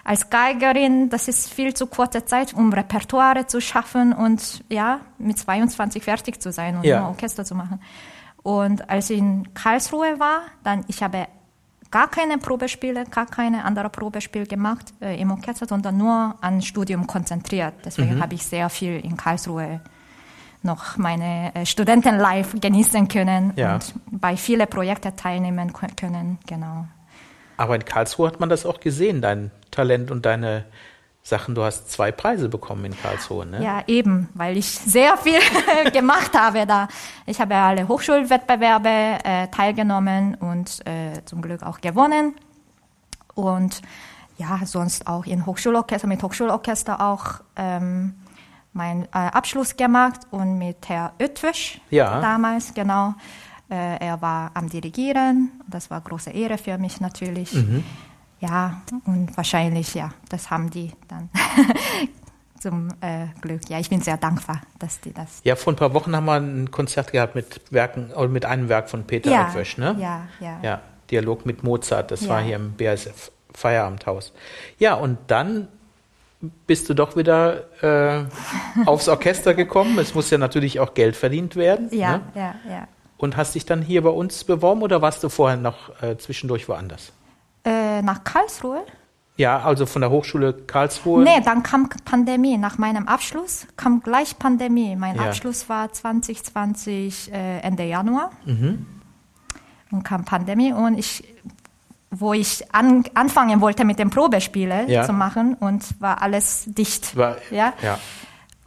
als 0.05 0.31
Geigerin, 0.31 1.09
das 1.11 1.27
ist 1.29 1.53
viel 1.53 1.75
zu 1.75 1.87
kurze 1.87 2.25
Zeit, 2.25 2.55
um 2.55 2.73
Repertoire 2.73 3.47
zu 3.49 3.61
schaffen 3.61 4.13
und 4.13 4.63
ja, 4.69 5.01
mit 5.19 5.39
22 5.39 6.03
fertig 6.05 6.41
zu 6.41 6.53
sein 6.53 6.77
und 6.77 6.85
Ja. 6.85 7.01
nur 7.01 7.09
Orchester 7.09 7.45
zu 7.45 7.55
machen. 7.57 7.81
Und 8.45 8.89
als 8.91 9.11
ich 9.11 9.19
in 9.19 9.55
Karlsruhe 9.55 10.21
war, 10.21 10.43
dann 10.63 10.85
ich 10.89 11.03
habe 11.03 11.27
gar 11.93 12.09
keine 12.11 12.39
Probespiele, 12.39 13.05
gar 13.05 13.27
keine 13.27 13.65
andere 13.65 13.89
Probespiel 13.91 14.47
gemacht 14.47 14.93
äh, 15.01 15.21
im 15.21 15.31
Orchester, 15.31 15.67
sondern 15.67 15.97
nur 15.97 16.35
an 16.41 16.61
Studium 16.61 17.07
konzentriert. 17.07 17.75
Deswegen 17.85 18.17
Mhm. 18.17 18.23
habe 18.23 18.35
ich 18.35 18.45
sehr 18.45 18.69
viel 18.69 18.99
in 18.99 19.17
Karlsruhe 19.17 19.81
noch 20.65 20.97
meine 20.97 21.55
äh, 21.55 21.67
Studentenlife 21.67 22.59
genießen 22.59 23.07
können 23.09 23.53
Ja. 23.57 23.75
und 23.75 23.95
bei 24.11 24.37
vielen 24.37 24.67
Projekten 24.69 25.15
teilnehmen 25.17 25.73
können. 25.73 26.39
Genau. 26.47 26.87
Aber 27.57 27.75
in 27.77 27.85
Karlsruhe 27.85 28.27
hat 28.29 28.41
man 28.41 28.49
das 28.49 28.65
auch 28.67 28.81
gesehen, 28.81 29.21
dein 29.21 29.51
Talent 29.71 30.11
und 30.11 30.25
deine 30.25 30.65
Sachen. 31.23 31.55
Du 31.55 31.63
hast 31.63 31.91
zwei 31.91 32.11
Preise 32.11 32.49
bekommen 32.49 32.85
in 32.85 32.97
Karlsruhe, 33.01 33.47
ne? 33.47 33.63
Ja, 33.63 33.83
eben, 33.87 34.29
weil 34.35 34.57
ich 34.57 34.67
sehr 34.71 35.17
viel 35.17 35.39
gemacht 35.93 36.37
habe 36.39 36.67
da. 36.67 36.89
Ich 37.27 37.41
habe 37.41 37.55
alle 37.55 37.87
Hochschulwettbewerbe 37.89 38.89
äh, 39.25 39.49
teilgenommen 39.49 40.35
und 40.35 40.85
äh, 40.87 41.25
zum 41.25 41.41
Glück 41.43 41.63
auch 41.63 41.81
gewonnen. 41.81 42.35
Und 43.35 43.83
ja, 44.39 44.61
sonst 44.65 45.07
auch 45.07 45.25
in 45.27 45.47
Hochschulorchester, 45.47 46.09
mit 46.09 46.23
Hochschulorchester 46.23 47.01
auch 47.01 47.41
ähm, 47.57 48.15
meinen 48.73 49.05
äh, 49.05 49.09
Abschluss 49.13 49.77
gemacht 49.77 50.21
und 50.31 50.59
mit 50.59 50.89
Herr 50.89 51.13
Oetwisch 51.21 51.81
Ja. 51.91 52.21
damals, 52.21 52.75
genau. 52.75 53.15
Äh, 53.71 53.99
er 54.05 54.21
war 54.21 54.51
am 54.55 54.69
Dirigieren, 54.69 55.51
das 55.69 55.91
war 55.91 56.01
große 56.01 56.31
Ehre 56.31 56.59
für 56.59 56.77
mich 56.79 57.01
natürlich. 57.01 57.55
Ja, 58.43 58.83
und 59.07 59.37
wahrscheinlich, 59.37 59.95
ja, 59.95 60.11
das 60.29 60.51
haben 60.51 60.69
die 60.69 60.91
dann 61.07 61.31
zum 62.61 62.89
äh, 63.01 63.27
Glück. 63.41 63.69
Ja, 63.69 63.79
ich 63.79 63.89
bin 63.89 64.01
sehr 64.01 64.17
dankbar, 64.17 64.61
dass 64.81 65.01
die 65.01 65.13
das. 65.13 65.41
Ja, 65.45 65.55
vor 65.57 65.73
ein 65.73 65.77
paar 65.77 65.95
Wochen 65.95 66.15
haben 66.17 66.25
wir 66.27 66.35
ein 66.35 66.71
Konzert 66.73 67.13
gehabt 67.13 67.37
mit 67.37 67.61
Werken, 67.71 68.11
oder 68.13 68.29
mit 68.29 68.45
einem 68.45 68.69
Werk 68.69 68.91
von 68.91 69.05
Peter 69.05 69.31
Ja, 69.31 69.53
ne? 69.77 69.97
ja, 70.01 70.23
ja. 70.41 70.59
Ja, 70.63 70.81
Dialog 71.11 71.47
mit 71.47 71.63
Mozart, 71.63 72.11
das 72.11 72.23
Ja. 72.23 72.31
war 72.31 72.43
hier 72.43 72.57
im 72.57 72.75
BASF 72.77 73.31
Feierabendhaus. 73.55 74.33
Ja, 74.79 74.95
und 74.95 75.19
dann 75.29 75.69
bist 76.67 76.89
du 76.89 76.95
doch 76.95 77.15
wieder 77.17 77.65
äh, 77.83 78.25
aufs 78.87 79.09
Orchester 79.09 79.55
gekommen. 79.55 79.97
Es 80.01 80.15
muss 80.17 80.31
ja 80.31 80.39
natürlich 80.39 80.81
auch 80.81 80.95
Geld 80.95 81.15
verdient 81.15 81.55
werden. 81.55 81.89
Ja, 81.93 82.17
Ne? 82.19 82.23
ja, 82.35 82.55
ja. 82.69 82.89
Und 83.19 83.37
hast 83.37 83.55
dich 83.55 83.67
dann 83.67 83.83
hier 83.83 84.03
bei 84.03 84.11
uns 84.11 84.43
beworben 84.43 84.83
oder 84.83 85.01
warst 85.01 85.23
du 85.23 85.29
vorher 85.29 85.57
noch 85.57 86.03
äh, 86.03 86.17
zwischendurch 86.19 86.69
woanders? 86.69 87.13
Äh, 87.65 88.03
nach 88.03 88.25
Karlsruhe? 88.25 88.85
Ja, 89.37 89.61
also 89.61 89.87
von 89.87 90.03
der 90.03 90.11
Hochschule 90.11 90.53
Karlsruhe. 90.53 91.23
Nee, 91.25 91.41
dann 91.45 91.63
kam 91.63 91.89
Pandemie. 92.05 92.59
Nach 92.59 92.77
meinem 92.79 93.09
Abschluss 93.09 93.67
kam 93.77 94.01
gleich 94.03 94.39
Pandemie. 94.39 94.95
Mein 94.97 95.17
Ja. 95.17 95.23
Abschluss 95.23 95.69
war 95.69 95.91
2020 95.93 97.33
äh, 97.33 97.59
Ende 97.61 97.85
Januar. 97.85 98.31
Mhm. 98.45 98.87
Und 99.91 100.03
kam 100.05 100.25
Pandemie 100.25 100.73
und 100.73 100.99
ich, 100.99 101.25
wo 102.11 102.33
ich 102.35 102.75
an, 102.75 103.05
anfangen 103.15 103.61
wollte 103.61 103.85
mit 103.85 103.99
den 103.99 104.11
Probespielen 104.11 104.89
Ja. 104.89 105.05
zu 105.05 105.13
machen 105.13 105.55
und 105.55 106.01
war 106.01 106.21
alles 106.23 106.65
dicht. 106.67 107.17
War, 107.17 107.37
ja? 107.51 107.73
ja. 107.83 107.99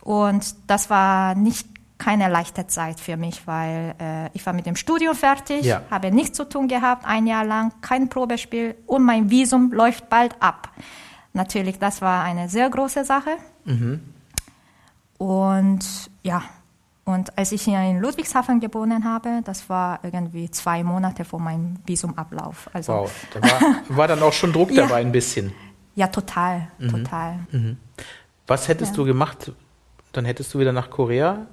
Und 0.01 0.55
das 0.67 0.89
war 0.89 1.35
nicht 1.35 1.67
keine 2.05 2.29
leichte 2.29 2.67
Zeit 2.67 2.99
für 2.99 3.17
mich, 3.17 3.47
weil 3.47 3.95
äh, 3.99 4.29
ich 4.33 4.45
war 4.45 4.53
mit 4.53 4.65
dem 4.67 4.75
Studium 4.75 5.15
fertig, 5.15 5.63
Ja. 5.65 5.81
habe 5.89 6.11
nichts 6.11 6.37
zu 6.37 6.45
tun 6.47 6.67
gehabt, 6.67 7.03
ein 7.05 7.25
Jahr 7.25 7.43
lang, 7.43 7.71
kein 7.81 8.09
Probespiel 8.09 8.75
und 8.85 9.03
mein 9.03 9.31
Visum 9.31 9.71
läuft 9.71 10.07
bald 10.09 10.33
ab. 10.39 10.69
Natürlich, 11.33 11.79
das 11.79 12.01
war 12.01 12.23
eine 12.23 12.47
sehr 12.47 12.69
große 12.69 13.03
Sache. 13.05 13.31
Mhm. 13.65 14.01
Und 15.17 16.11
ja, 16.23 16.43
und 17.05 17.37
als 17.37 17.51
ich 17.51 17.63
hier 17.63 17.79
in 17.81 17.99
Ludwigshafen 18.01 18.59
geboren 18.59 19.03
habe, 19.03 19.41
das 19.43 19.67
war 19.69 19.99
irgendwie 20.03 20.49
zwei 20.51 20.83
Monate 20.83 21.23
vor 21.25 21.39
meinem 21.39 21.77
Visumablauf. 21.85 22.69
Also 22.73 22.93
Wow, 22.93 23.11
da 23.33 23.41
war, 23.41 23.61
war 23.89 24.07
dann 24.07 24.21
auch 24.21 24.33
schon 24.33 24.51
Druck 24.53 24.71
Ja. 24.77 24.83
dabei 24.83 25.01
ein 25.01 25.11
bisschen. 25.11 25.53
ja, 25.95 26.07
total, 26.07 26.67
Mhm. 26.77 26.89
total. 26.89 27.39
Was 28.47 28.67
hättest 28.67 28.91
Ja. 28.91 28.97
du 28.97 29.05
gemacht? 29.05 29.51
Dann 30.11 30.25
hättest 30.25 30.53
du 30.53 30.59
wieder 30.59 30.71
nach 30.71 30.89
Korea 30.89 31.47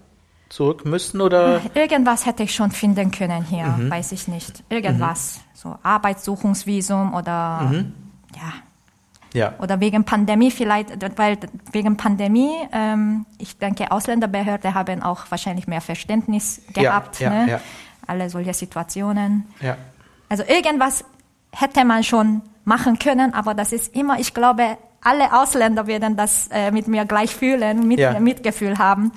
zurück 0.53 0.85
müssen 0.85 1.21
oder? 1.21 1.61
Irgendwas 1.75 2.27
hätte 2.27 2.43
ich 2.43 2.55
schon 2.55 2.71
finden 2.71 3.11
können 3.11 3.43
hier, 3.45 3.65
Mhm. 3.67 3.91
weiß 3.91 4.13
ich 4.13 4.29
nicht. 4.29 4.63
Irgendwas. 4.69 5.41
So 5.55 5.77
Arbeitssuchungsvisum 5.83 7.15
oder 7.15 7.61
Mhm. 7.71 7.95
ja. 8.37 8.53
Ja. 9.35 9.55
Oder 9.61 9.81
wegen 9.81 10.05
Pandemie 10.05 10.51
vielleicht, 10.51 10.91
weil 11.17 11.39
wegen 11.73 11.97
Pandemie, 11.97 12.53
ähm, 12.71 13.25
ich 13.39 13.57
denke, 13.59 13.91
Ausländerbehörde 13.91 14.75
haben 14.75 15.03
auch 15.03 15.21
wahrscheinlich 15.31 15.67
mehr 15.67 15.81
Verständnis 15.81 16.61
Ja, 16.77 16.83
gehabt. 16.83 17.19
ja, 17.19 17.31
ne? 17.31 17.51
ja. 17.53 17.61
Alle 18.07 18.29
solche 18.29 18.53
Situationen. 18.53 19.47
Ja. 19.63 19.79
Also 20.29 20.43
irgendwas 20.47 21.05
hätte 21.51 21.83
man 21.87 22.05
schon 22.05 22.43
machen 22.67 22.99
können, 22.99 23.33
aber 23.33 23.55
das 23.55 23.73
ist 23.73 23.95
immer, 23.97 24.19
ich 24.21 24.35
glaube, 24.35 24.77
alle 25.03 25.33
Ausländer 25.33 25.87
werden 25.87 26.15
das 26.15 26.49
äh, 26.53 26.71
mit 26.71 26.87
mir 26.87 27.07
gleich 27.07 27.35
fühlen, 27.35 27.89
mit, 27.89 28.01
Ja. 28.01 28.21
Mitgefühl 28.21 28.77
haben. 28.79 29.13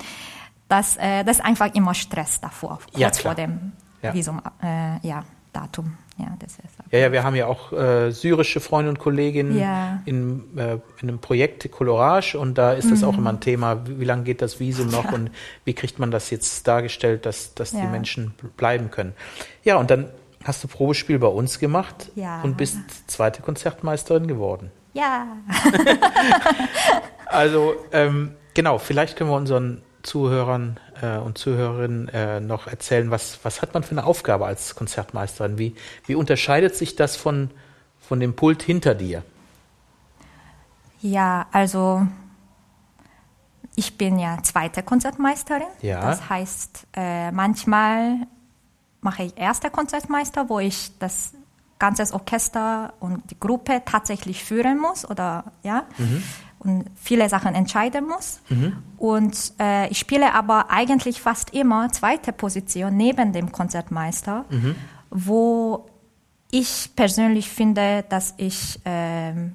Dass 0.68 0.96
äh, 0.96 1.24
das 1.24 1.38
ist 1.38 1.44
einfach 1.44 1.74
immer 1.74 1.94
Stress 1.94 2.40
davor, 2.40 2.78
kurz 2.92 2.98
Ja, 2.98 3.10
vor 3.12 3.34
dem 3.34 3.72
Ja. 4.02 4.12
Visum, 4.14 4.40
äh, 4.62 5.06
ja, 5.06 5.24
Datum. 5.52 5.96
Ja, 6.18 6.28
das 6.38 6.56
Ja, 6.90 6.98
ja, 6.98 7.12
wir 7.12 7.24
haben 7.24 7.34
ja 7.34 7.46
auch 7.46 7.72
äh, 7.72 8.10
syrische 8.10 8.60
Freunde 8.60 8.88
und 8.90 8.98
Kolleginnen 8.98 9.58
Ja. 9.58 10.00
in, 10.06 10.56
äh, 10.56 10.74
in 11.02 11.08
einem 11.08 11.18
Projekt 11.18 11.70
Colorage 11.70 12.38
und 12.38 12.56
da 12.56 12.72
ist 12.72 12.90
das 12.90 13.04
auch 13.04 13.18
immer 13.18 13.30
ein 13.30 13.40
Thema, 13.40 13.86
wie, 13.86 14.00
wie 14.00 14.04
lange 14.04 14.22
geht 14.24 14.40
das 14.40 14.58
Visum 14.58 14.88
noch 14.88 15.04
Mhm. 15.04 15.10
Ja. 15.10 15.14
und 15.14 15.30
wie 15.66 15.74
kriegt 15.74 15.98
man 15.98 16.10
das 16.10 16.30
jetzt 16.30 16.66
dargestellt, 16.66 17.26
dass, 17.26 17.52
dass 17.54 17.72
die. 17.72 17.82
Menschen 17.82 18.34
bl- 18.40 18.48
bleiben 18.56 18.90
können. 18.90 19.12
Ja, 19.62 19.76
und 19.76 19.90
dann 19.90 20.08
hast 20.44 20.64
du 20.64 20.68
Probespiel 20.68 21.18
bei 21.18 21.26
uns 21.26 21.58
gemacht 21.58 22.10
und 22.42 22.56
bist 22.56 22.78
zweite 23.10 23.42
Konzertmeisterin 23.42 24.26
geworden. 24.26 24.70
ja, 24.94 25.26
Also 27.26 27.74
ähm, 27.92 28.32
genau, 28.54 28.78
vielleicht 28.78 29.16
können 29.16 29.30
wir 29.30 29.36
unseren 29.36 29.82
Zuhörern 30.06 30.78
äh, 31.02 31.18
und 31.18 31.38
Zuhörerinnen 31.38 32.08
äh, 32.08 32.40
noch 32.40 32.66
erzählen, 32.66 33.10
was, 33.10 33.38
was 33.42 33.62
hat 33.62 33.74
man 33.74 33.82
für 33.82 33.92
eine 33.92 34.04
Aufgabe 34.04 34.46
als 34.46 34.74
Konzertmeisterin? 34.74 35.58
Wie, 35.58 35.74
wie 36.06 36.14
unterscheidet 36.14 36.76
sich 36.76 36.96
das 36.96 37.16
von, 37.16 37.50
von 38.00 38.20
dem 38.20 38.34
Pult 38.34 38.62
hinter 38.62 38.94
dir? 38.94 39.22
ja, 41.06 41.46
also 41.52 42.06
ich 43.74 43.98
bin 43.98 44.18
ja 44.18 44.38
zweite 44.42 44.82
Konzertmeisterin. 44.82 45.66
Ja. 45.82 46.00
Das 46.00 46.28
heißt, 46.28 46.86
äh, 46.94 47.30
manchmal 47.30 48.26
mache 49.00 49.24
ich 49.24 49.36
erste 49.36 49.70
Konzertmeister, 49.70 50.48
wo 50.48 50.58
ich 50.58 50.98
das 50.98 51.34
ganze 51.78 52.12
Orchester 52.14 52.94
und 53.00 53.30
die 53.30 53.38
Gruppe 53.38 53.82
tatsächlich 53.84 54.42
führen 54.42 54.78
muss 54.78 55.08
oder 55.08 55.44
ja 55.62 55.84
und 56.58 56.84
viele 56.96 57.28
Sachen 57.28 57.54
entscheiden 57.54 58.06
muss. 58.06 58.40
Und 58.96 59.52
äh, 59.60 59.88
ich 59.88 59.98
spiele 59.98 60.32
aber 60.34 60.70
eigentlich 60.70 61.20
fast 61.20 61.54
immer 61.54 61.90
zweite 61.92 62.32
Position 62.32 62.96
neben 62.96 63.32
dem 63.32 63.52
Konzertmeister, 63.52 64.44
wo 65.10 65.86
ich 66.50 66.90
persönlich 66.96 67.48
finde, 67.50 68.04
dass 68.08 68.34
ich 68.36 68.80
ähm, 68.84 69.54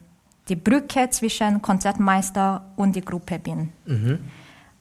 die 0.49 0.55
Brücke 0.55 1.09
zwischen 1.09 1.61
Konzertmeister 1.61 2.65
und 2.75 2.95
die 2.95 3.01
Gruppe 3.01 3.39
bin. 3.39 3.71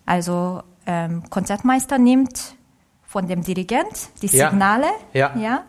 Also 0.07 0.63
ähm, 0.87 1.23
Konzertmeister 1.31 1.99
nimmt 1.99 2.55
von 3.05 3.27
dem 3.27 3.43
Dirigent 3.43 4.11
die 4.23 4.27
Ja. 4.27 4.51
Signale, 4.51 4.87
Ja. 5.13 5.65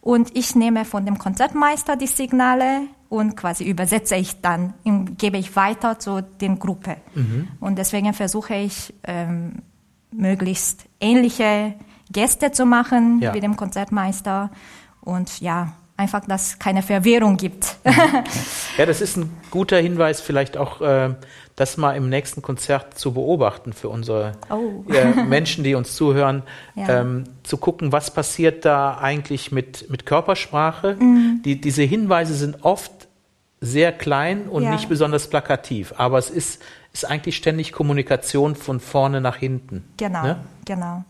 und 0.00 0.36
ich 0.36 0.54
nehme 0.54 0.84
von 0.84 1.04
dem 1.04 1.18
Konzertmeister 1.18 1.96
die 1.96 2.06
Signale 2.06 2.82
und 3.08 3.36
quasi 3.36 3.64
übersetze 3.64 4.16
ich 4.16 4.40
dann, 4.40 4.74
gebe 5.16 5.38
ich 5.38 5.56
weiter 5.56 5.98
zu 5.98 6.20
den 6.22 6.58
Gruppe. 6.58 6.96
Mhm. 7.14 7.48
Und 7.60 7.78
deswegen 7.78 8.12
versuche 8.12 8.54
ich 8.54 8.92
ähm, 9.04 9.62
möglichst 10.12 10.84
ähnliche 11.00 11.74
Gäste 12.12 12.52
zu 12.52 12.64
machen 12.66 13.20
Ja. 13.20 13.34
wie 13.34 13.40
dem 13.40 13.56
Konzertmeister 13.56 14.50
und 15.00 15.40
ja 15.40 15.72
einfach, 15.96 16.20
dass 16.26 16.46
es 16.50 16.58
keine 16.58 16.82
Verwirrung 16.82 17.36
gibt. 17.36 17.76
Ja, 18.76 18.86
das 18.86 19.00
ist 19.00 19.16
ein 19.16 19.30
guter 19.50 19.78
Hinweis, 19.78 20.20
vielleicht 20.20 20.56
auch 20.56 20.80
äh, 20.80 21.14
das 21.56 21.76
mal 21.76 21.96
im 21.96 22.08
nächsten 22.08 22.40
Konzert 22.40 22.96
zu 22.96 23.12
beobachten 23.12 23.72
für 23.72 23.88
unsere 23.88 24.32
Oh. 24.48 24.84
äh, 24.92 25.24
Menschen, 25.24 25.64
die 25.64 25.74
uns 25.74 25.96
zuhören, 25.96 26.44
Ja. 26.76 27.00
ähm, 27.00 27.24
zu 27.42 27.56
gucken, 27.56 27.90
was 27.90 28.12
passiert 28.12 28.64
da 28.64 28.96
eigentlich 28.98 29.50
mit, 29.50 29.90
mit 29.90 30.06
Körpersprache. 30.06 30.94
Mhm. 31.00 31.42
Die, 31.44 31.60
diese 31.60 31.82
Hinweise 31.82 32.34
sind 32.34 32.64
oft 32.64 32.92
sehr 33.60 33.92
klein 33.92 34.48
und 34.48 34.62
Ja. 34.64 34.70
nicht 34.70 34.88
besonders 34.88 35.28
plakativ, 35.28 35.92
aber 35.96 36.18
es 36.18 36.30
ist, 36.30 36.62
ist 36.92 37.04
eigentlich 37.08 37.36
ständig 37.36 37.72
Kommunikation 37.72 38.54
von 38.54 38.80
vorne 38.80 39.20
nach 39.20 39.36
hinten. 39.36 39.84
Genau, 39.96 40.22
Ne? 40.22 40.36
genau. 40.64 41.04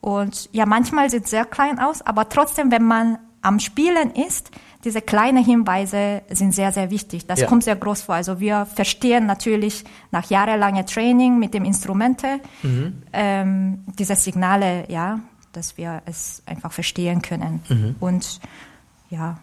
Und 0.00 0.48
ja, 0.52 0.64
manchmal 0.64 1.10
sieht 1.10 1.24
es 1.24 1.30
sehr 1.30 1.44
klein 1.44 1.78
aus, 1.78 2.00
aber 2.02 2.28
trotzdem, 2.30 2.70
wenn 2.72 2.84
man 2.84 3.18
am 3.42 3.58
Spielen 3.60 4.10
ist, 4.12 4.50
diese 4.84 5.02
kleinen 5.02 5.44
Hinweise 5.44 6.22
sind 6.30 6.54
sehr, 6.54 6.72
sehr 6.72 6.90
wichtig. 6.90 7.26
Das 7.26 7.40
Ja. 7.40 7.46
kommt 7.46 7.64
sehr 7.64 7.76
groß 7.76 8.02
vor. 8.02 8.14
Also 8.14 8.40
wir 8.40 8.64
verstehen 8.66 9.26
natürlich 9.26 9.84
nach 10.10 10.30
jahrelanger 10.30 10.86
Training 10.86 11.38
mit 11.38 11.52
dem 11.52 11.64
Instrumente 11.66 12.40
Mhm. 12.62 13.02
ähm, 13.12 13.84
diese 13.98 14.14
Signale, 14.16 14.84
ja, 14.88 15.20
dass 15.52 15.76
wir 15.76 16.00
es 16.06 16.42
einfach 16.46 16.72
verstehen 16.72 17.20
können. 17.20 17.60
Mhm. 17.68 17.96
Und 18.00 18.40
ja, 19.10 19.38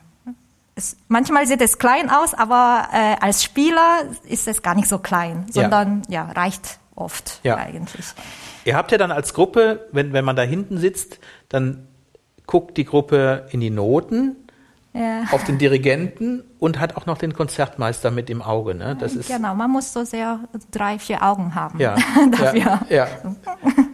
es, 0.78 0.96
manchmal 1.08 1.46
sieht 1.48 1.62
es 1.62 1.78
klein 1.78 2.10
aus, 2.10 2.34
aber 2.34 2.88
äh, 2.94 3.16
als 3.20 3.44
Spieler 3.44 4.04
ist 4.28 4.48
es 4.48 4.62
gar 4.62 4.76
nicht 4.76 4.88
so 4.88 5.00
klein, 5.00 5.46
Ja. 5.54 5.64
sondern 5.64 6.04
ja, 6.08 6.24
reicht 6.32 6.80
oft 6.96 7.40
Ja. 7.44 7.56
eigentlich. 7.58 8.06
Ihr 8.66 8.76
habt 8.76 8.92
ja 8.92 8.98
dann 8.98 9.12
als 9.12 9.34
Gruppe, 9.34 9.88
wenn, 9.92 10.14
wenn 10.14 10.24
man 10.26 10.36
da 10.36 10.44
hinten 10.44 10.78
sitzt, 10.78 11.20
dann 11.50 11.88
guckt 12.46 12.78
die 12.78 12.86
Gruppe 12.86 13.48
in 13.52 13.60
die 13.60 13.70
Noten 13.70 14.36
Ja. 14.94 15.24
auf 15.32 15.44
den 15.44 15.58
Dirigenten 15.58 16.44
und 16.60 16.80
hat 16.80 16.96
auch 16.96 17.06
noch 17.06 17.18
den 17.18 17.34
Konzertmeister 17.34 18.10
mit 18.12 18.30
im 18.30 18.42
Auge. 18.42 18.74
Ne? 18.74 18.96
Das 19.00 19.14
ist 19.16 19.28
Genau, 19.30 19.54
man 19.56 19.70
muss 19.70 19.94
so 19.94 20.04
sehr 20.06 20.40
drei, 20.72 20.98
vier 21.00 21.22
Augen 21.24 21.54
haben 21.56 21.80
ja, 21.80 21.96
dafür. 22.32 22.80
ja, 22.90 23.08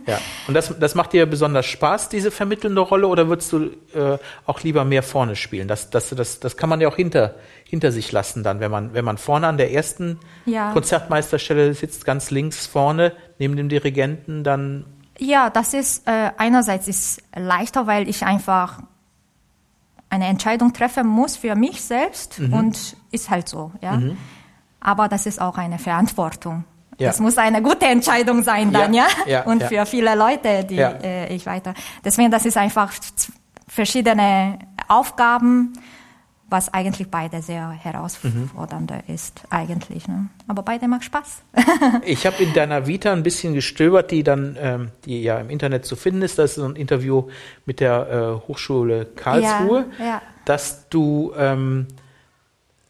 ja. 0.07 0.19
Und 0.47 0.53
das, 0.53 0.73
das 0.79 0.95
macht 0.95 1.13
dir 1.13 1.25
besonders 1.25 1.65
Spaß, 1.65 2.09
diese 2.09 2.31
vermittelnde 2.31 2.81
Rolle, 2.81 3.07
oder 3.07 3.27
würdest 3.27 3.51
du 3.53 3.65
äh, 3.93 4.17
auch 4.45 4.61
lieber 4.61 4.83
mehr 4.85 5.03
vorne 5.03 5.35
spielen? 5.35 5.67
Das, 5.67 5.89
das, 5.89 6.09
das, 6.09 6.39
das 6.39 6.57
kann 6.57 6.69
man 6.69 6.81
ja 6.81 6.87
auch 6.87 6.95
hinter, 6.95 7.35
hinter 7.65 7.91
sich 7.91 8.11
lassen 8.11 8.43
dann, 8.43 8.59
wenn 8.59 8.71
man, 8.71 8.93
wenn 8.93 9.05
man 9.05 9.17
vorne 9.17 9.47
an 9.47 9.57
der 9.57 9.71
ersten 9.71 10.19
Ja. 10.45 10.71
Konzertmeisterstelle 10.73 11.73
sitzt, 11.73 12.05
ganz 12.05 12.31
links 12.31 12.67
vorne, 12.67 13.13
neben 13.39 13.55
dem 13.55 13.69
Dirigenten, 13.69 14.43
dann 14.43 14.85
Ja, 15.19 15.49
das 15.49 15.73
ist 15.73 16.07
äh, 16.07 16.31
einerseits 16.37 16.87
ist 16.87 17.21
leichter, 17.35 17.87
weil 17.87 18.09
ich 18.09 18.23
einfach 18.25 18.81
eine 20.09 20.27
Entscheidung 20.27 20.73
treffen 20.73 21.07
muss 21.07 21.37
für 21.37 21.55
mich 21.55 21.81
selbst 21.81 22.39
Mhm. 22.39 22.53
und 22.53 22.97
ist 23.11 23.29
halt 23.29 23.49
so, 23.49 23.71
ja. 23.81 23.99
Aber 24.79 25.07
das 25.07 25.25
ist 25.25 25.41
auch 25.41 25.57
eine 25.57 25.79
Verantwortung. 25.79 26.65
Ja. 26.99 27.07
Das 27.07 27.19
muss 27.19 27.37
eine 27.37 27.61
gute 27.61 27.85
Entscheidung 27.85 28.43
sein 28.43 28.71
dann, 28.71 28.93
Ja, 28.93 29.07
ja. 29.25 29.31
ja, 29.31 29.43
und 29.43 29.63
für 29.63 29.85
viele 29.85 30.15
Leute, 30.15 30.63
die 30.63 30.77
äh, 30.77 31.33
ich 31.33 31.45
weiter. 31.45 31.73
Deswegen, 32.05 32.29
das 32.31 32.45
ist 32.45 32.57
einfach 32.57 32.91
verschiedene 33.67 34.59
Aufgaben, 34.87 35.73
was 36.49 36.71
eigentlich 36.71 37.09
beide 37.09 37.41
sehr 37.41 37.71
herausfordernder 37.71 39.01
Mhm. 39.07 39.13
ist 39.15 39.41
eigentlich. 39.49 40.07
Ne? 40.07 40.27
Aber 40.47 40.61
beide 40.61 40.87
macht 40.87 41.03
Spaß. 41.05 41.41
Ich 42.05 42.27
habe 42.27 42.43
in 42.43 42.53
deiner 42.53 42.85
Vita 42.85 43.11
ein 43.11 43.23
bisschen 43.23 43.55
gestöbert, 43.55 44.11
die 44.11 44.21
dann, 44.23 44.55
ähm, 44.61 44.91
die 45.05 45.23
ja 45.23 45.39
im 45.39 45.49
Internet 45.49 45.85
zu 45.85 45.95
finden 45.95 46.21
ist. 46.21 46.37
Das 46.37 46.51
ist 46.51 46.55
so 46.57 46.65
ein 46.65 46.75
Interview 46.75 47.27
mit 47.65 47.79
der 47.79 48.41
äh, 48.43 48.47
Hochschule 48.47 49.05
Karlsruhe, 49.15 49.85
dass 50.45 50.89
du 50.89 51.33
ähm, 51.35 51.87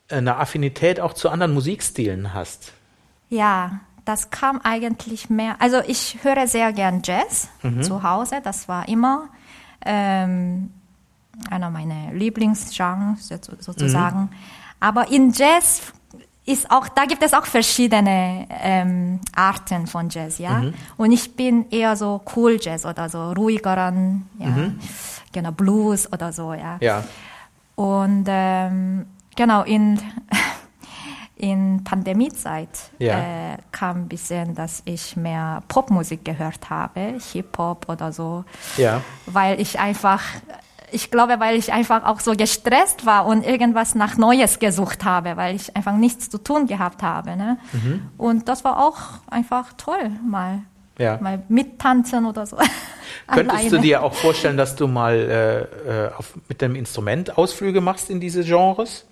eine 0.10 0.36
Affinität 0.38 1.00
auch 1.00 1.13
zu 1.13 1.29
anderen 1.29 1.53
Musikstilen 1.53 2.33
hast. 2.33 2.74
Ja, 3.29 3.79
das 4.05 4.29
kam 4.31 4.60
eigentlich 4.63 5.29
mehr. 5.29 5.55
Also 5.60 5.81
ich 5.88 6.19
höre 6.24 6.48
sehr 6.48 6.74
gern 6.74 7.01
Jazz 7.03 7.50
zu 7.81 8.03
Hause. 8.03 8.41
Das 8.43 8.67
war 8.67 8.88
immer 8.88 9.29
ähm, 9.86 10.72
einer 11.50 11.69
meiner 11.69 12.13
Lieblingsgenres 12.13 13.27
so- 13.27 13.38
sozusagen. 13.60 14.29
Aber 14.79 15.10
in 15.12 15.31
Jazz 15.31 15.81
ist 16.45 16.69
auch, 16.69 16.89
da 16.89 17.05
gibt 17.05 17.24
es 17.24 17.33
auch 17.33 17.45
verschiedene 17.45 18.45
ähm, 18.50 19.22
Arten 19.33 19.88
von 19.88 20.10
Jazz, 20.10 20.39
ja. 20.39 20.62
Und 20.98 21.12
ich 21.13 21.36
bin 21.38 21.69
eher 21.69 21.95
so 21.95 22.22
Cool 22.36 22.57
Jazz 22.62 22.86
oder 22.86 23.07
so 23.07 23.31
ruhigeren, 23.31 24.27
ja, 24.39 24.48
genau 25.31 25.51
Blues 25.53 26.12
oder 26.12 26.33
so, 26.33 26.53
ja. 26.53 26.77
Ja. 26.81 27.03
Und 27.75 28.25
ähm, 28.27 29.05
genau, 29.38 29.63
in, 29.63 29.98
in 31.43 31.83
Pandemiezeit 31.83 32.69
Ja. 33.00 33.19
äh, 33.19 33.57
kam 33.73 34.03
ein 34.03 34.07
bisschen, 34.07 34.55
dass 34.55 34.81
ich 34.85 35.17
mehr 35.17 35.62
Popmusik 35.67 36.23
gehört 36.23 36.69
habe, 36.69 37.15
Hip-Hop 37.33 37.89
oder 37.89 38.13
so, 38.13 38.45
Ja. 38.77 39.01
weil 39.25 39.59
ich 39.59 39.77
einfach, 39.77 40.21
ich 40.91 41.12
glaube, 41.12 41.41
weil 41.41 41.57
ich 41.57 41.73
einfach 41.73 42.05
auch 42.05 42.21
so 42.21 42.31
gestresst 42.31 43.05
war 43.05 43.25
und 43.25 43.45
irgendwas 43.45 43.93
nach 43.93 44.15
Neues 44.17 44.59
gesucht 44.59 45.03
habe, 45.03 45.35
weil 45.35 45.53
ich 45.57 45.75
einfach 45.75 45.97
nichts 45.97 46.29
zu 46.29 46.38
tun 46.38 46.65
gehabt 46.65 47.03
habe. 47.03 47.35
Ne? 47.35 47.57
Mhm. 47.73 48.09
Und 48.17 48.47
das 48.47 48.63
war 48.63 48.79
auch 48.85 48.97
einfach 49.29 49.73
toll, 49.73 50.12
mal, 50.25 50.59
Ja. 50.97 51.17
mal 51.19 51.43
mittanzen 51.50 52.25
oder 52.25 52.45
so. 52.45 52.57
Könntest 53.27 53.69
du 53.71 53.79
dir 53.79 54.01
auch 54.01 54.13
vorstellen, 54.13 54.55
dass 54.55 54.75
du 54.77 54.88
mal 54.88 55.13
äh, 55.13 56.05
äh, 56.05 56.12
auf, 56.17 56.33
mit 56.47 56.62
dem 56.62 56.75
Instrument 56.75 57.38
Ausflüge 57.38 57.81
machst 57.81 58.09
in 58.09 58.19
diese 58.21 58.43
Genres? 58.45 59.05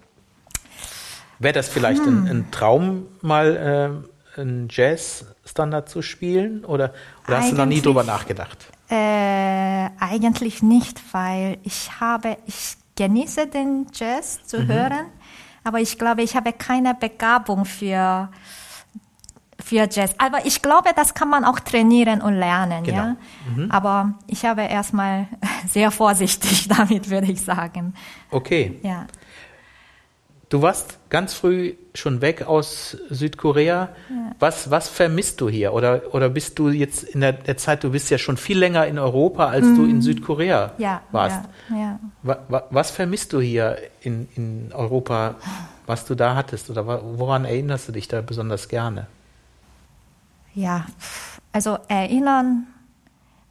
Wäre 1.41 1.53
das 1.53 1.69
vielleicht 1.69 2.05
Hm. 2.05 2.25
ein, 2.25 2.29
ein 2.29 2.51
Traum, 2.51 3.07
mal 3.21 4.03
äh, 4.37 4.39
einen 4.39 4.67
Jazz-Standard 4.69 5.89
zu 5.89 6.01
spielen? 6.01 6.63
Oder, 6.65 6.93
oder 7.27 7.39
hast 7.39 7.51
du 7.51 7.55
noch 7.55 7.65
nie 7.65 7.81
drüber 7.81 8.03
nachgedacht? 8.03 8.57
Äh, 8.89 9.89
eigentlich 9.99 10.61
nicht, 10.61 11.01
weil 11.13 11.57
ich 11.63 11.99
habe, 11.99 12.37
ich 12.45 12.75
genieße 12.95 13.47
den 13.47 13.87
Jazz 13.93 14.43
zu 14.45 14.67
hören, 14.67 15.05
aber 15.63 15.79
ich 15.79 15.97
glaube, 15.97 16.21
ich 16.23 16.35
habe 16.35 16.53
keine 16.53 16.93
Begabung 16.93 17.65
für, 17.65 18.29
für 19.59 19.87
Jazz. 19.89 20.13
Aber 20.17 20.45
ich 20.45 20.61
glaube, 20.61 20.89
das 20.95 21.13
kann 21.13 21.29
man 21.29 21.45
auch 21.45 21.59
trainieren 21.59 22.21
und 22.21 22.33
lernen, 22.35 22.83
Genau. 22.83 22.97
ja. 22.97 23.15
Aber 23.69 24.13
ich 24.27 24.45
habe 24.45 24.61
erstmal 24.63 25.27
sehr 25.67 25.89
vorsichtig 25.91 26.67
damit, 26.77 27.09
würde 27.09 27.31
ich 27.31 27.41
sagen. 27.41 27.93
Okay. 28.29 28.79
Ja. 28.83 29.07
Du 30.51 30.61
warst 30.61 30.99
ganz 31.09 31.33
früh 31.33 31.75
schon 31.95 32.19
weg 32.19 32.45
aus 32.45 32.97
Südkorea. 33.09 33.87
Was, 34.37 34.69
was 34.69 34.89
vermisst 34.89 35.39
du 35.39 35.47
hier? 35.47 35.71
Oder, 35.73 36.13
oder 36.13 36.27
bist 36.27 36.59
du 36.59 36.67
jetzt 36.67 37.03
in 37.03 37.21
der, 37.21 37.31
der 37.31 37.55
Zeit, 37.55 37.85
du 37.85 37.91
bist 37.91 38.09
ja 38.09 38.17
schon 38.17 38.35
viel 38.35 38.59
länger 38.59 38.85
in 38.85 38.99
Europa, 38.99 39.45
als 39.47 39.65
du 39.75 39.85
in 39.85 40.01
Südkorea 40.01 40.73
Mhm. 40.77 40.83
Ja, 40.83 41.01
warst. 41.13 41.39
ja, 41.69 41.75
ja. 41.77 41.99
Wa, 42.23 42.37
wa, 42.49 42.63
was 42.69 42.91
vermisst 42.91 43.31
du 43.31 43.39
hier 43.39 43.77
in, 44.01 44.27
in 44.35 44.71
Europa, 44.73 45.35
was 45.87 46.03
du 46.05 46.15
da 46.15 46.35
hattest? 46.35 46.69
Oder 46.69 46.85
woran 46.85 47.45
erinnerst 47.45 47.87
du 47.87 47.93
dich 47.93 48.09
da 48.09 48.19
besonders 48.19 48.67
gerne? 48.67 49.07
Ja, 50.53 50.85
also 51.53 51.77
erinnern, 51.87 52.67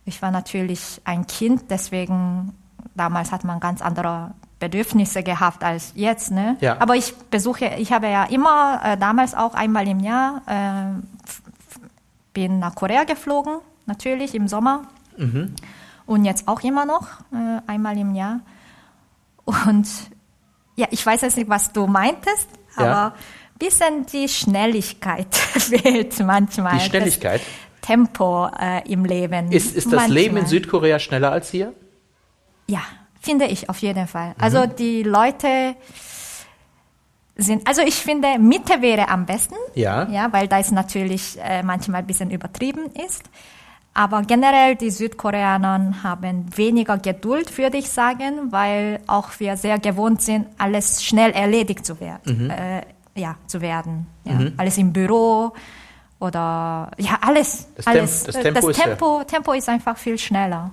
ich 0.05 0.21
war 0.21 0.31
natürlich 0.31 1.01
ein 1.05 1.27
Kind, 1.27 1.71
deswegen 1.71 2.53
damals 2.95 3.33
hat 3.33 3.45
man 3.45 3.59
ganz 3.59 3.81
andere 3.81 4.33
Bedürfnisse 4.61 5.23
gehabt 5.25 5.65
als 5.65 5.93
jetzt. 5.97 6.31
Ne? 6.31 6.57
Ja. 6.61 6.77
Aber 6.81 6.95
ich 6.95 7.15
besuche, 7.31 7.67
ich 7.79 7.93
habe 7.93 8.07
ja 8.09 8.25
immer 8.25 8.81
äh, 8.85 8.97
damals 8.97 9.35
auch 9.35 9.55
einmal 9.55 9.89
im 9.89 10.01
Jahr, 10.01 10.43
äh, 10.47 11.01
bin 12.33 12.61
nach 12.61 12.75
Korea 12.77 13.05
geflogen, 13.05 13.57
natürlich 13.87 14.35
im 14.35 14.47
Sommer. 14.47 14.85
Und 16.07 16.25
jetzt 16.25 16.47
auch 16.49 16.61
immer 16.63 16.87
noch, 16.87 17.09
äh, 17.33 17.61
einmal 17.67 17.99
im 17.99 18.15
Jahr. 18.15 18.41
Und 19.45 19.87
ja, 20.77 20.87
ich 20.91 21.05
weiß 21.05 21.21
jetzt 21.23 21.37
nicht, 21.37 21.49
was 21.51 21.73
du 21.73 21.87
meintest, 21.87 22.49
Ja. 22.79 22.85
aber 22.85 23.15
bisschen 23.59 24.07
die 24.07 24.29
Schnelligkeit 24.29 25.35
fehlt 25.35 26.19
manchmal. 26.25 26.79
Die 26.79 26.85
Schnelligkeit? 26.85 27.41
Das 27.43 27.89
Tempo 27.89 28.49
äh, 28.59 28.91
im 28.91 29.05
Leben. 29.05 29.51
Ist, 29.53 29.75
ist 29.77 29.93
das 29.93 30.09
Leben 30.09 30.29
in 30.29 30.43
Manchmal. 30.43 30.49
Südkorea 30.51 30.99
schneller 30.99 31.33
als 31.33 31.51
hier? 31.51 31.73
Ja, 32.67 32.81
finde 33.21 33.47
ich 33.47 33.69
auf 33.69 33.79
jeden 33.79 34.07
Fall. 34.07 34.29
Mhm. 34.29 34.35
Also 34.41 34.67
die 34.67 35.03
Leute 35.03 35.77
sind, 37.37 37.67
also 37.67 37.83
ich 37.83 37.95
finde, 37.95 38.39
Mitte 38.39 38.81
wäre 38.83 39.09
am 39.09 39.27
besten. 39.27 39.55
Ja. 39.75 40.09
Ja, 40.09 40.33
weil 40.33 40.49
da 40.49 40.59
es 40.59 40.71
natürlich 40.71 41.39
äh, 41.43 41.63
manchmal 41.63 42.01
ein 42.01 42.07
bisschen 42.07 42.31
übertrieben 42.31 42.87
ist. 43.07 43.25
Aber 43.93 44.23
generell 44.23 44.77
die 44.77 44.91
Südkoreaner 44.91 46.03
haben 46.03 46.47
weniger 46.57 46.97
Geduld, 46.99 47.57
würde 47.59 47.79
ich 47.79 47.91
sagen, 47.91 48.53
weil 48.53 49.01
auch 49.09 49.29
wir 49.39 49.57
sehr 49.57 49.79
gewohnt 49.79 50.23
sind, 50.23 50.47
alles 50.59 51.03
schnell 51.03 51.33
erledigt 51.33 51.85
zu 51.85 51.99
werden. 52.01 52.45
Mhm. 52.45 52.51
Äh, 52.51 52.83
ja, 53.17 53.37
zu 53.47 53.61
werden. 53.61 54.07
Ja. 54.25 54.39
Alles 54.57 54.79
im 54.79 54.93
Büro 54.93 55.53
oder 56.21 56.91
ja, 56.99 57.19
alles. 57.23 57.67
Das 57.77 57.87
alles. 57.87 58.25
das 58.25 58.37
Äh, 58.37 58.43
Tempo 58.43 58.61
das 58.61 58.71
ist 58.71 58.79
ja- 58.79 58.85
Tempo, 58.85 59.25
Tempo 59.27 59.53
ist 59.53 59.69
einfach 59.69 59.97
viel 59.97 60.19
schneller. 60.19 60.71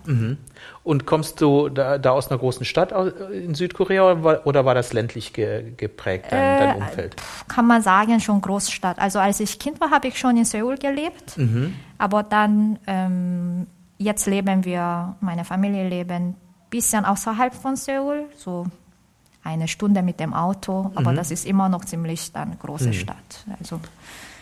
Und 0.83 1.05
kommst 1.05 1.41
du 1.41 1.69
da, 1.69 1.97
da 1.97 2.11
aus 2.11 2.29
einer 2.29 2.37
großen 2.37 2.65
Stadt 2.65 2.91
in 3.31 3.55
Südkorea 3.55 4.03
oder 4.11 4.23
war, 4.23 4.45
oder 4.47 4.65
war 4.65 4.75
das 4.75 4.93
ländlich 4.93 5.33
ge, 5.33 5.71
geprägt, 5.75 6.27
dein, 6.29 6.59
dein 6.59 6.75
Umfeld? 6.77 7.15
kann 7.47 7.65
man 7.65 7.81
sagen, 7.81 8.19
schon 8.19 8.41
Großstadt. 8.41 8.99
Also 8.99 9.19
als 9.19 9.39
ich 9.39 9.57
Kind 9.57 9.79
war, 9.81 9.89
habe 9.91 10.07
ich 10.09 10.19
schon 10.19 10.35
in 10.37 10.45
Seoul 10.45 10.77
gelebt. 10.77 11.37
Aber 11.97 12.23
dann, 12.23 12.77
ähm, 12.85 13.67
jetzt 13.97 14.27
leben 14.27 14.65
wir, 14.65 15.15
meine 15.21 15.45
Familie 15.45 15.87
leben 15.89 16.11
ein 16.11 16.35
bisschen 16.69 17.05
außerhalb 17.05 17.53
von 17.53 17.75
Seoul, 17.77 18.25
so 18.35 18.65
eine 19.43 19.67
Stunde 19.69 20.01
mit 20.01 20.19
dem 20.19 20.33
Auto. 20.33 20.91
Aber 20.95 21.13
das 21.13 21.31
ist 21.31 21.45
immer 21.45 21.69
noch 21.69 21.85
ziemlich 21.85 22.33
dann 22.33 22.57
große 22.59 22.91
Stadt. 22.93 23.45
Also 23.59 23.79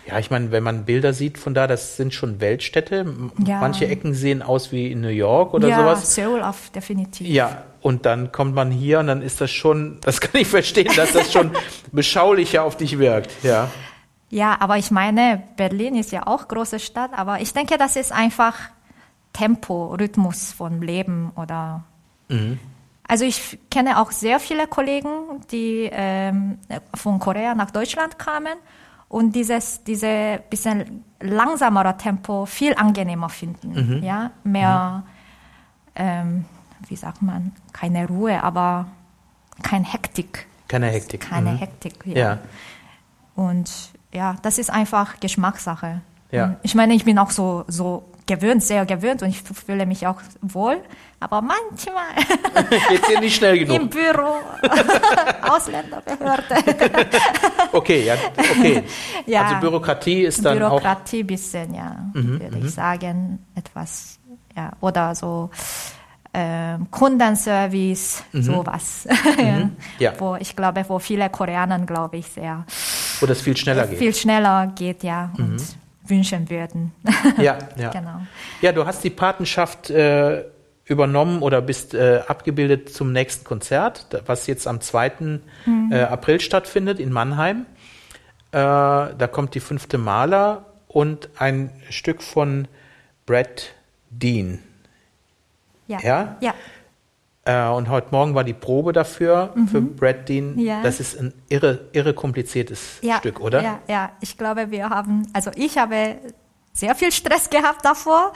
Ja, 0.07 0.19
ich 0.19 0.29
meine, 0.29 0.51
wenn 0.51 0.63
man 0.63 0.85
Bilder 0.85 1.13
sieht 1.13 1.39
von 1.39 1.55
da, 1.55 1.65
das 1.65 1.97
sind 1.97 2.13
schon 2.13 2.39
Weltstädte. 2.39 3.05
Ja. 3.45 3.59
Manche 3.59 3.87
Ecken 3.87 4.13
sehen 4.13 4.43
aus 4.43 4.71
wie 4.71 4.91
in 4.91 5.01
New 5.01 5.07
York 5.07 5.53
oder 5.55 5.67
ja, 5.67 5.79
sowas. 5.79 6.13
Seoul 6.13 6.43
auf 6.43 6.69
definitiv. 6.69 7.27
Ja, 7.27 7.63
und 7.81 8.05
dann 8.05 8.31
kommt 8.31 8.53
man 8.53 8.69
hier 8.69 8.99
und 8.99 9.07
dann 9.07 9.23
ist 9.23 9.41
das 9.41 9.49
schon, 9.49 9.97
das 10.01 10.21
kann 10.21 10.39
ich 10.39 10.47
verstehen, 10.47 10.91
dass 10.95 11.13
das 11.13 11.33
schon 11.33 11.51
beschaulicher 11.91 12.63
auf 12.63 12.77
dich 12.77 12.99
wirkt. 12.99 13.31
Ja. 13.43 13.69
Ja, 14.29 14.57
aber 14.59 14.77
ich 14.77 14.91
meine, 14.91 15.43
Berlin 15.55 15.95
ist 15.95 16.11
ja 16.11 16.27
auch 16.27 16.47
große 16.47 16.79
Stadt, 16.79 17.11
aber 17.15 17.41
ich 17.41 17.53
denke, 17.53 17.77
das 17.77 17.95
ist 17.95 18.11
einfach 18.11 18.55
Tempo, 19.33 19.95
Rhythmus 19.95 20.51
von 20.51 20.81
Leben 20.81 21.31
oder. 21.35 21.83
Also 23.07 23.23
ich 23.23 23.59
kenne 23.69 23.99
auch 23.99 24.11
sehr 24.11 24.39
viele 24.39 24.65
Kollegen, 24.67 25.09
die 25.51 25.89
ähm, 25.91 26.57
von 26.95 27.19
Korea 27.19 27.53
nach 27.53 27.69
Deutschland 27.69 28.17
kamen 28.17 28.57
und 29.09 29.35
dieses 29.35 29.83
diese 29.83 30.41
bisschen 30.49 31.03
langsamere 31.19 31.95
Tempo 31.97 32.45
viel 32.45 32.73
angenehmer 32.75 33.29
finden, 33.29 34.03
ja, 34.03 34.31
mehr, 34.43 35.03
ähm, 35.95 36.45
wie 36.87 36.95
sagt 36.95 37.21
man, 37.21 37.51
keine 37.73 38.07
Ruhe, 38.07 38.43
aber 38.43 38.87
kein 39.63 39.83
Hektik, 39.83 40.47
Keine 40.67 40.87
Hektik. 40.87 41.21
keine 41.21 41.51
Mhm. 41.53 41.57
Hektik, 41.57 42.05
Ja. 42.05 42.39
und 43.35 43.71
ja, 44.13 44.35
das 44.41 44.57
ist 44.57 44.69
einfach 44.69 45.19
Geschmackssache. 45.19 46.01
Ja. 46.31 46.55
Ich 46.63 46.75
meine, 46.75 46.93
ich 46.93 47.05
bin 47.05 47.17
auch 47.19 47.31
so, 47.31 47.63
so 47.67 48.03
gewöhnt, 48.25 48.63
sehr 48.63 48.85
gewöhnt 48.85 49.21
und 49.21 49.29
ich 49.29 49.41
fühle 49.41 49.85
mich 49.85 50.05
auch 50.07 50.21
wohl. 50.41 50.77
Aber 51.19 51.41
manchmal 51.41 52.13
Geht's 52.89 53.07
dir 53.07 53.19
nicht 53.19 53.35
schnell 53.35 53.57
genug? 53.65 53.81
im 53.81 53.89
Büro, 53.89 54.35
Ausländerbehörde, 55.49 56.55
Okay, 57.71 58.03
ja, 58.05 58.15
okay. 58.37 58.83
Ja. 59.25 59.43
Also 59.45 59.59
Bürokratie 59.61 60.23
ist 60.23 60.43
dann 60.45 60.61
auch. 60.61 60.69
Bürokratie 60.79 61.23
bisschen, 61.23 61.73
ja, 61.73 61.95
würde 62.13 62.57
ich 62.59 62.71
sagen, 62.73 63.39
etwas, 63.55 64.19
ja, 64.55 64.71
oder 64.81 65.15
so 65.15 65.49
ähm, 66.33 66.87
Kundenservice, 66.91 68.23
sowas. 68.33 69.07
ja. 69.37 69.69
Ja. 69.99 70.13
Wo 70.19 70.35
ich 70.35 70.53
glaube, 70.55 70.83
wo 70.87 70.99
viele 70.99 71.29
Koreaner, 71.29 71.79
glaube 71.79 72.17
ich, 72.17 72.27
sehr 72.27 72.65
Wo 73.21 73.25
das 73.25 73.41
viel 73.41 73.55
schneller 73.55 73.87
geht. 73.87 73.99
viel 73.99 74.13
schneller 74.13 74.67
geht, 74.75 75.03
ja, 75.03 75.31
und 75.37 75.61
wünschen 76.07 76.49
würden. 76.49 76.93
Ja, 77.37 77.57
ja. 77.75 77.89
Genau. 77.93 78.21
Ja, 78.61 78.71
du 78.71 78.85
hast 78.85 79.03
die 79.03 79.09
Patenschaft 79.09 79.89
äh, 79.89 80.45
übernommen 80.85 81.41
oder 81.41 81.61
bist 81.61 81.93
äh, 81.93 82.21
abgebildet 82.27 82.93
zum 82.93 83.11
nächsten 83.11 83.43
Konzert, 83.43 84.07
was 84.25 84.47
jetzt 84.47 84.67
am 84.67 84.81
2. 84.81 85.39
Äh, 85.91 86.01
April 86.01 86.39
stattfindet 86.39 86.99
in 86.99 87.11
Mannheim. 87.11 87.65
Äh, 88.51 88.57
da 88.57 89.29
kommt 89.31 89.55
die 89.55 89.59
fünfte 89.59 89.97
Maler 89.97 90.65
und 90.87 91.29
ein 91.37 91.71
Stück 91.89 92.21
von 92.21 92.67
Brad 93.25 93.73
Dean. 94.09 94.59
Ja. 95.87 95.99
Ja? 96.01 96.37
Ja. 96.39 96.53
Äh, 97.45 97.67
und 97.69 97.89
heute 97.89 98.07
Morgen 98.11 98.33
war 98.33 98.43
die 98.43 98.53
Probe 98.53 98.91
dafür, 98.91 99.53
für 99.71 99.79
Brad 99.81 100.27
Dean. 100.27 100.57
Ja. 100.57 100.81
Das 100.81 100.99
ist 100.99 101.17
ein 101.19 101.31
irre, 101.47 101.87
irre 101.93 102.13
kompliziertes 102.13 102.97
ja. 103.01 103.17
Stück, 103.17 103.39
oder? 103.39 103.61
Ja, 103.61 103.79
ja. 103.87 104.11
Ich 104.19 104.35
glaube, 104.37 104.71
wir 104.71 104.89
haben, 104.89 105.27
also 105.31 105.51
ich 105.55 105.77
habe 105.77 106.17
sehr 106.73 106.95
viel 106.95 107.11
Stress 107.11 107.49
gehabt 107.49 107.85
davor, 107.85 108.33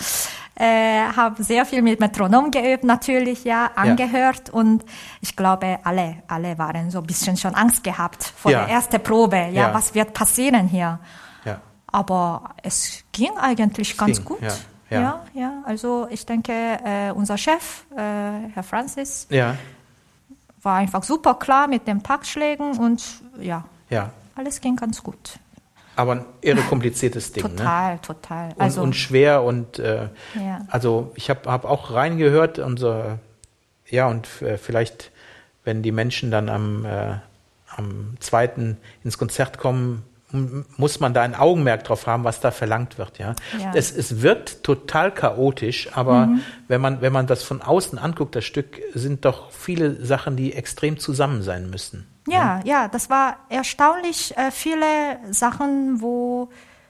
äh, 0.56 1.02
habe 1.16 1.44
sehr 1.44 1.66
viel 1.66 1.82
mit 1.82 2.00
Metronom 2.00 2.52
geübt, 2.52 2.84
natürlich, 2.84 3.44
ja, 3.46 3.72
angehört 3.76 4.52
und 4.52 4.86
ich 5.22 5.36
glaube, 5.36 5.80
alle, 5.84 6.18
alle 6.28 6.58
waren 6.60 6.92
so 6.92 7.00
ein 7.00 7.06
bisschen 7.08 7.36
schon 7.36 7.56
Angst 7.56 7.84
gehabt 7.84 8.24
vor 8.24 8.52
Ja. 8.52 8.66
der 8.66 8.76
ersten 8.76 9.02
Probe, 9.02 9.38
ja, 9.38 9.50
Ja. 9.70 9.74
was 9.74 9.96
wird 9.96 10.14
passieren 10.14 10.68
hier? 10.68 11.00
Ja. 11.46 11.62
Aber 11.88 12.52
es 12.62 13.04
ging 13.12 13.32
eigentlich 13.40 13.98
ganz 13.98 14.18
ging, 14.18 14.26
gut. 14.26 14.40
Ja, 14.90 15.02
ja. 15.02 15.24
ja. 15.34 15.64
Also 15.66 16.08
ich 16.10 16.26
denke, 16.26 16.52
äh, 16.54 17.12
unser 17.12 17.38
Chef, 17.38 17.86
äh, 17.96 17.98
Herr 18.54 18.64
Francis, 18.64 19.28
Ja, 19.30 19.56
war 20.62 20.76
einfach 20.78 21.04
super 21.04 21.36
klar 21.36 21.68
mit 21.68 21.88
den 21.88 22.04
Taktschlägen 22.04 22.78
und 22.78 23.04
ja, 23.40 23.64
ja. 23.90 24.12
alles 24.36 24.60
ging 24.62 24.76
ganz 24.76 25.02
gut. 25.04 25.40
Aber 25.96 26.14
ein 26.14 26.26
irre 26.42 26.62
kompliziertes 26.62 27.32
Ding, 27.34 27.44
ne? 27.44 27.56
Total, 27.56 28.00
total. 28.00 28.50
und, 28.54 28.62
Also 28.62 28.82
und 28.82 28.96
schwer 28.96 29.44
und 29.44 29.80
äh, 29.80 30.10
Ja. 30.36 30.66
also 30.70 31.12
ich 31.16 31.30
habe 31.30 31.52
hab 31.52 31.66
auch 31.66 31.92
reingehört 31.92 32.60
und 32.60 32.78
so, 32.78 33.04
ja 33.88 34.08
und 34.08 34.42
äh, 34.42 34.58
vielleicht 34.58 35.12
wenn 35.66 35.84
die 35.84 35.92
Menschen 35.92 36.32
dann 36.32 36.48
am 36.50 36.86
äh, 36.86 37.16
am 37.76 38.16
zweiten 38.20 38.78
ins 39.04 39.18
Konzert 39.18 39.58
kommen 39.58 40.04
muss 40.32 41.00
man 41.00 41.14
da 41.14 41.24
ein 41.24 41.36
Augenmerk 41.36 41.84
drauf 41.84 42.06
haben, 42.06 42.24
was 42.24 42.40
da 42.40 42.52
verlangt 42.52 42.98
wird, 42.98 43.18
ja. 43.18 43.34
Ja. 43.60 43.70
Mhm. 43.70 43.74
Es, 43.76 43.92
es 43.92 44.22
wirkt 44.22 44.64
total 44.64 45.12
chaotisch, 45.12 45.90
aber 45.94 46.30
wenn 46.68 46.82
man 46.82 47.02
wenn 47.02 47.14
man 47.14 47.28
das 47.28 47.44
von 47.44 47.62
außen 47.62 47.98
anguckt, 47.98 48.36
das 48.36 48.46
Stück 48.46 48.80
sind 48.94 49.26
doch 49.26 49.52
viele 49.52 50.06
Sachen, 50.06 50.36
die 50.36 50.54
extrem 50.54 51.00
zusammen 51.00 51.42
sein 51.42 51.70
müssen. 51.70 52.08
ja, 52.28 52.62
ja, 52.64 52.88
das 52.88 53.10
war 53.10 53.38
erstaunlich 53.50 54.38
äh, 54.38 54.52
viele 54.52 54.86
Sachen, 55.32 56.02
wo 56.02 56.50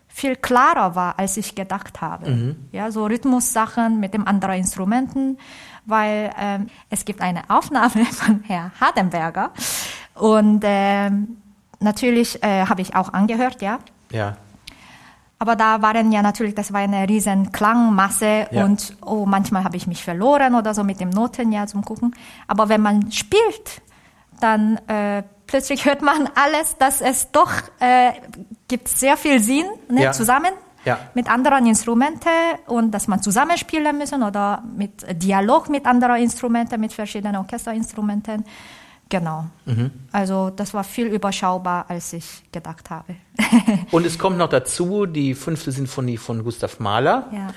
viel 0.10 0.36
klarer 0.36 0.96
war, 0.96 1.18
als 1.18 1.38
ich 1.38 1.56
gedacht 1.56 2.02
habe. 2.02 2.30
Mhm. 2.30 2.56
Ja, 2.72 2.92
so 2.92 3.06
Rhythmussachen 3.06 4.00
mit 4.00 4.14
dem 4.14 4.28
anderen 4.28 4.56
Instrumenten, 4.56 5.38
weil 5.86 6.32
ähm, 6.38 6.68
es 6.90 7.06
gibt 7.06 7.22
eine 7.22 7.50
Aufnahme 7.50 8.06
von 8.12 8.44
Herrn 8.44 8.72
Hardenberger 8.82 9.52
und 10.16 10.62
ähm, 10.66 11.38
natürlich 11.80 12.42
äh, 12.44 12.66
habe 12.66 12.82
ich 12.82 12.96
auch 12.96 13.14
angehört, 13.14 13.62
ja. 13.62 13.80
Ja. 14.12 14.38
Aber 15.42 15.56
da 15.56 15.82
waren 15.82 16.12
ja 16.12 16.22
natürlich, 16.22 16.54
das 16.54 16.74
war 16.74 16.82
eine 16.82 17.08
riesen 17.08 17.52
Klangmasse 17.54 18.48
Ja. 18.52 18.66
und 18.66 18.98
oh, 19.06 19.26
manchmal 19.26 19.64
habe 19.64 19.78
ich 19.78 19.88
mich 19.88 20.04
verloren 20.04 20.54
oder 20.56 20.74
so 20.74 20.84
mit 20.84 21.00
dem 21.00 21.10
Noten 21.12 21.52
ja 21.54 21.66
zum 21.66 21.84
Gucken. 21.86 22.14
Aber 22.48 22.68
wenn 22.68 22.82
man 22.82 23.10
spielt, 23.12 23.82
dann 24.42 24.78
äh, 24.88 25.24
plötzlich 25.48 25.86
hört 25.90 26.02
man 26.02 26.30
alles, 26.36 26.78
dass 26.78 27.00
es 27.02 27.32
doch 27.32 27.52
äh, 27.80 28.12
gibt 28.68 28.90
sehr 28.90 29.16
viel 29.16 29.40
Sinn 29.40 29.66
ne, 29.90 30.04
Ja. 30.04 30.12
zusammen 30.12 30.52
Ja. 30.84 30.98
mit 31.14 31.30
anderen 31.30 31.66
Instrumenten 31.68 32.30
und 32.68 32.92
dass 32.92 33.08
man 33.08 33.22
zusammenspielen 33.22 33.98
müssen 33.98 34.24
oder 34.24 34.62
mit 34.76 35.06
Dialog 35.24 35.70
mit 35.70 35.86
anderen 35.86 36.18
Instrumenten, 36.22 36.80
mit 36.82 36.92
verschiedenen 36.92 37.38
Orchesterinstrumenten. 37.38 38.44
Genau. 39.10 39.46
Mhm. 39.66 39.92
Also 40.12 40.52
das 40.52 40.74
war 40.74 40.84
viel 40.84 41.08
überschaubar, 41.08 41.86
als 41.90 42.14
ich 42.14 42.44
gedacht 42.52 42.90
habe. 42.92 43.16
Und 43.92 44.06
es 44.06 44.20
kommt 44.20 44.38
noch 44.38 44.50
dazu 44.50 45.08
die 45.08 45.34
fünfte 45.34 45.72
Sinfonie 45.72 46.18
von 46.18 46.44
Gustav 46.44 46.80
Mahler. 46.80 47.28
ja. 47.34 47.48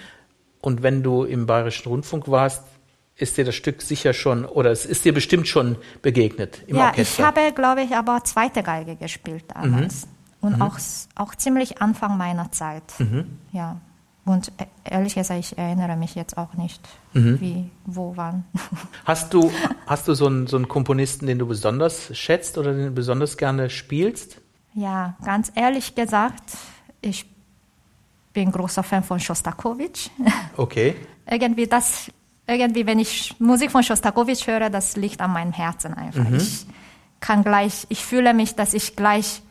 Und 0.64 0.84
wenn 0.84 1.02
du 1.02 1.24
im 1.24 1.46
Bayerischen 1.46 1.88
Rundfunk 1.88 2.30
warst, 2.30 2.62
ist 3.16 3.36
dir 3.36 3.44
das 3.44 3.56
Stück 3.56 3.82
sicher 3.82 4.12
schon, 4.12 4.44
oder 4.44 4.70
es 4.70 4.86
ist 4.86 5.04
dir 5.04 5.12
bestimmt 5.12 5.48
schon 5.48 5.76
begegnet 6.02 6.62
im 6.68 6.76
ja, 6.76 6.90
Orchester. 6.90 7.22
ich 7.22 7.26
habe, 7.26 7.52
glaube 7.52 7.82
ich, 7.82 7.96
aber 7.96 8.22
zweite 8.22 8.62
Geige 8.62 8.94
gespielt 8.94 9.44
damals. 9.48 10.06
Und 10.40 10.62
auch, 10.62 10.78
auch 11.14 11.34
ziemlich 11.34 11.82
Anfang 11.82 12.16
meiner 12.16 12.50
Zeit. 12.52 12.84
Ja. 13.52 13.80
Und 14.24 14.52
e- 14.60 14.66
ehrlich 14.84 15.14
gesagt, 15.14 15.40
ich 15.40 15.58
erinnere 15.58 15.96
mich 15.96 16.14
jetzt 16.14 16.36
auch 16.38 16.54
nicht, 16.54 16.80
wie, 17.12 17.70
wo, 17.86 18.12
wann. 18.16 18.44
hast 19.04 19.34
du, 19.34 19.50
hast 19.86 20.06
du 20.06 20.14
so 20.14 20.26
einen, 20.26 20.46
so 20.46 20.56
einen 20.56 20.68
Komponisten, 20.68 21.26
den 21.26 21.38
du 21.38 21.46
besonders 21.46 22.16
schätzt 22.16 22.56
oder 22.56 22.72
den 22.72 22.86
du 22.86 22.90
besonders 22.92 23.36
gerne 23.36 23.68
spielst? 23.70 24.40
ja, 24.74 25.14
ganz 25.24 25.52
ehrlich 25.54 25.94
gesagt, 25.94 26.42
ich 27.00 27.26
bin 28.32 28.50
großer 28.50 28.82
Fan 28.82 29.02
von 29.02 29.20
Shostakovich. 29.20 30.10
Okay. 30.56 30.96
irgendwie 31.30 31.66
das, 31.66 32.10
irgendwie, 32.46 32.86
wenn 32.86 32.98
ich 32.98 33.34
Musik 33.38 33.70
von 33.70 33.82
Shostakovich 33.82 34.46
höre, 34.46 34.70
das 34.70 34.96
liegt 34.96 35.20
an 35.20 35.32
meinem 35.32 35.52
Herzen 35.52 35.94
einfach. 35.94 36.30
Ich 36.30 36.66
kann 37.20 37.42
gleich, 37.42 37.86
ich 37.88 38.04
fühle 38.04 38.34
mich, 38.34 38.54
dass 38.54 38.74
ich 38.74 38.96
gleich 38.96 39.42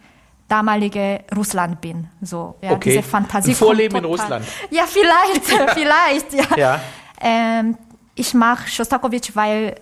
damalige 0.51 1.21
Russland 1.35 1.79
bin. 1.81 2.07
So, 2.21 2.55
ja, 2.61 2.71
Okay. 2.71 2.89
diese 2.91 3.03
Fantasie. 3.03 3.51
Ein 3.51 3.55
Vorleben 3.55 3.97
in 3.97 4.05
Russland. 4.05 4.45
Ja, 4.69 4.83
vielleicht, 4.85 5.45
vielleicht, 5.73 6.33
ja. 6.33 6.57
Ja. 6.57 6.81
Ähm, 7.21 7.77
ich 8.15 8.33
mag 8.33 8.67
Shostakovich, 8.67 9.35
weil 9.35 9.67
äh, 9.67 9.75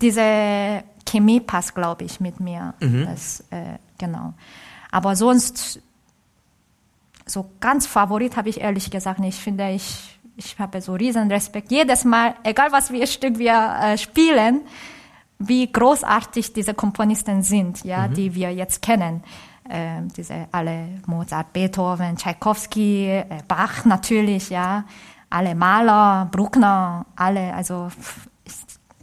diese 0.00 0.82
Chemie 1.08 1.40
passt, 1.40 1.74
glaube 1.74 2.04
ich, 2.04 2.20
mit 2.20 2.38
mir. 2.40 2.74
Mhm. 2.80 3.06
Das, 3.06 3.40
äh, 3.50 3.78
genau. 3.98 4.34
Aber 4.90 5.16
sonst, 5.16 5.80
so 7.26 7.50
ganz 7.60 7.86
Favorit 7.86 8.36
habe 8.36 8.48
ich 8.50 8.60
ehrlich 8.60 8.90
gesagt 8.90 9.18
nicht. 9.20 9.36
Ich 9.38 9.42
finde, 9.42 9.70
ich, 9.70 10.18
ich 10.36 10.58
habe 10.58 10.80
so 10.80 10.92
riesen 10.94 11.30
Respekt. 11.30 11.70
Jedes 11.70 12.04
Mal, 12.04 12.34
egal 12.44 12.72
was 12.72 12.90
wir 12.92 13.06
Stück 13.06 13.38
wir 13.38 13.76
äh, 13.82 13.96
spielen, 13.98 14.60
wie 15.38 15.70
großartig 15.72 16.52
diese 16.52 16.74
Komponisten 16.74 17.42
sind, 17.42 17.84
ja, 17.84 18.06
Mhm. 18.08 18.14
die 18.14 18.34
wir 18.34 18.52
jetzt 18.52 18.82
kennen. 18.82 19.22
Ähm, 19.70 20.08
diese 20.16 20.48
alle 20.50 20.88
Mozart, 21.06 21.52
Beethoven, 21.52 22.16
Tchaikovsky, 22.16 23.06
äh, 23.08 23.24
Bach 23.46 23.84
natürlich, 23.84 24.50
ja, 24.50 24.84
alle 25.30 25.54
Maler, 25.54 26.28
Bruckner, 26.32 27.06
alle, 27.16 27.54
also 27.54 27.88
ich, 28.44 28.54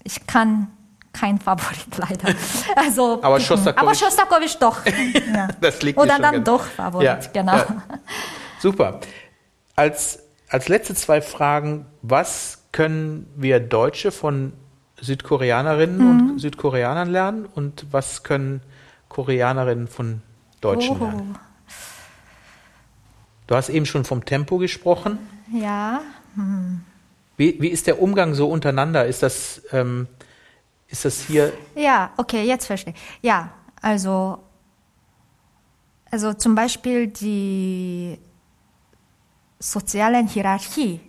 ich 0.04 0.28
kann 0.28 0.68
kein 1.14 1.40
Favorit 1.40 1.88
leider. 1.98 2.36
Also, 2.76 3.20
Aber. 3.24 3.38
Schostakowitsch- 3.40 4.60
doch. 4.60 4.82
Ja. 5.34 5.48
Das 5.62 5.82
liegt 5.82 5.98
Oder 5.98 6.20
dann 6.20 6.44
doch 6.44 6.64
Favorit, 6.66 7.06
Ja, 7.08 7.20
genau. 7.34 7.56
ja. 7.56 7.66
Super. 8.60 9.00
Als, 9.76 10.20
als 10.50 10.68
letzte 10.68 10.94
zwei 10.94 11.22
Fragen, 11.22 11.86
was 12.02 12.66
können 12.74 13.28
wir 13.36 13.60
Deutsche 13.62 14.12
von 14.12 14.54
Südkoreanerinnen 15.02 15.98
Mhm. 15.98 16.30
und 16.32 16.40
Südkoreanern 16.40 17.10
lernen 17.10 17.46
und 17.46 17.86
was 17.92 18.24
können 18.24 18.62
Koreanerinnen 19.08 19.88
von 19.88 20.22
Deutschen 20.62 20.98
Oh, 21.00 21.04
lernen? 21.06 21.38
Du 23.48 23.56
hast 23.56 23.70
eben 23.70 23.86
schon 23.86 24.06
vom 24.06 24.26
Tempo 24.26 24.58
gesprochen. 24.58 25.18
ja, 25.52 26.02
Wie, 27.38 27.60
wie 27.62 27.70
ist 27.70 27.88
der 27.88 28.02
Umgang 28.02 28.34
so 28.36 28.50
untereinander? 28.50 29.06
Ist 29.06 29.24
das, 29.24 29.62
ähm, 29.72 30.08
ist 30.88 31.06
das 31.06 31.22
hier 31.22 31.52
Ja, 31.76 32.12
okay, 32.18 32.44
jetzt 32.46 32.66
verstehe 32.68 32.94
ich. 32.94 33.00
Ja, 33.24 33.50
also, 33.82 34.40
also 36.12 36.34
zum 36.34 36.54
Beispiel 36.56 37.08
die 37.08 38.20
soziale 39.60 40.26
Hierarchie 40.28 41.00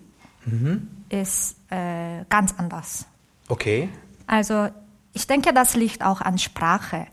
ist 1.10 1.56
äh, 1.70 2.24
ganz 2.28 2.54
anders. 2.56 3.06
okay? 3.48 3.88
Also 4.26 4.68
ich 5.12 5.26
denke, 5.26 5.52
das 5.52 5.74
liegt 5.74 6.02
auch 6.02 6.20
an 6.20 6.38
Sprache, 6.38 7.06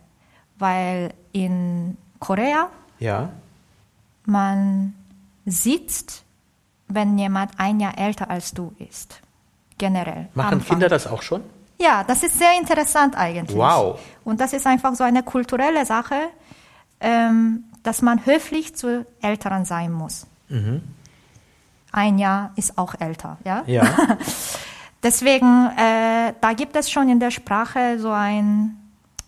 weil 0.58 1.14
in 1.34 1.98
Korea 2.20 2.70
Ja. 3.00 3.30
man 4.26 4.94
sitzt 5.46 6.24
wenn 6.88 7.18
jemand 7.18 7.52
ein 7.58 7.80
Jahr 7.80 7.98
älter 7.98 8.30
als 8.30 8.54
du 8.54 8.74
ist. 8.80 9.20
Generell. 9.78 10.30
Machen 10.34 10.54
Anfang. 10.54 10.78
Kinder 10.78 10.90
das 10.90 11.06
auch 11.08 11.22
schon? 11.22 11.44
Ja, 11.80 12.04
das 12.04 12.24
ist 12.24 12.40
sehr 12.40 12.58
interessant 12.58 13.16
eigentlich. 13.16 13.58
Wow. 13.58 14.00
Und 14.24 14.40
das 14.42 14.54
ist 14.54 14.66
einfach 14.66 14.96
so 14.96 15.04
eine 15.04 15.22
kulturelle 15.22 15.86
Sache, 15.86 16.16
ähm, 17.00 17.66
dass 17.84 18.02
man 18.02 18.26
höflich 18.26 18.76
zu 18.76 19.06
Älteren 19.22 19.66
sein 19.66 19.92
muss. 19.92 20.26
Mhm. 20.50 20.82
Ein 21.92 22.18
Jahr 22.18 22.52
ist 22.56 22.78
auch 22.78 22.96
älter, 23.00 23.38
ja. 23.44 23.64
Ja. 23.68 23.84
Deswegen, 25.04 25.68
äh, 25.78 26.34
da 26.42 26.54
gibt 26.54 26.76
es 26.76 26.90
schon 26.90 27.08
in 27.10 27.20
der 27.20 27.32
Sprache 27.32 28.00
so 28.00 28.10
ein, 28.10 28.76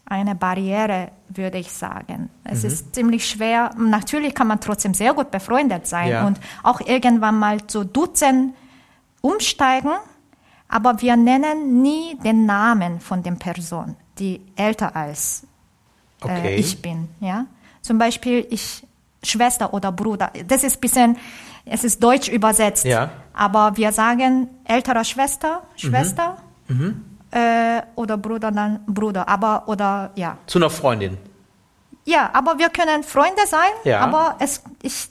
eine 0.06 0.34
Barriere, 0.34 1.10
würde 1.30 1.58
ich 1.60 1.72
sagen. 1.72 2.30
Es 2.44 2.64
Mhm. 2.64 2.68
ist 2.70 2.96
ziemlich 2.96 3.28
schwer. 3.30 3.72
Natürlich 3.78 4.34
kann 4.34 4.48
man 4.48 4.60
trotzdem 4.60 4.94
sehr 4.94 5.14
gut 5.14 5.32
befreundet 5.32 5.88
sein 5.88 6.10
Ja. 6.10 6.28
und 6.28 6.40
auch 6.64 6.82
irgendwann 6.82 7.38
mal 7.38 7.66
zu 7.68 7.84
Dutzend 7.86 8.54
umsteigen, 9.22 9.92
aber 10.68 11.02
wir 11.02 11.16
nennen 11.16 11.82
nie 11.82 12.18
den 12.24 12.46
Namen 12.46 13.00
von 13.00 13.22
der 13.24 13.32
Person, 13.34 13.96
die 14.18 14.42
älter 14.56 14.96
als 14.96 15.46
Okay. 16.22 16.48
äh, 16.48 16.56
ich 16.56 16.82
bin. 16.82 17.08
Ja? 17.20 17.46
Zum 17.82 17.98
Beispiel 17.98 18.46
ich 18.50 18.86
Schwester 19.24 19.74
oder 19.74 19.92
Bruder. 19.92 20.32
Das 20.48 20.64
ist 20.64 20.80
bisschen, 20.82 21.18
es 21.66 21.84
ist 21.84 22.02
deutsch 22.04 22.28
übersetzt. 22.30 22.86
Ja. 22.86 23.10
Aber 23.34 23.76
wir 23.78 23.92
sagen 23.92 24.50
älterer 24.66 25.04
Schwester, 25.04 25.64
Schwester 25.76 26.38
Mhm. 26.68 27.04
Äh, 27.32 27.82
oder 27.96 28.18
Bruder 28.18 28.52
dann 28.52 28.80
Bruder. 28.88 29.28
Aber 29.30 29.64
oder 29.68 30.12
ja, 30.16 30.38
Zu 30.48 30.58
einer 30.60 30.70
Freundin. 30.70 31.18
ja. 32.06 32.30
Aber 32.34 32.58
wir 32.58 32.70
können 32.70 33.04
Freunde 33.04 33.46
sein. 33.46 33.70
Ja. 33.84 34.00
Aber 34.02 34.36
es 34.40 34.64
ich 34.82 35.10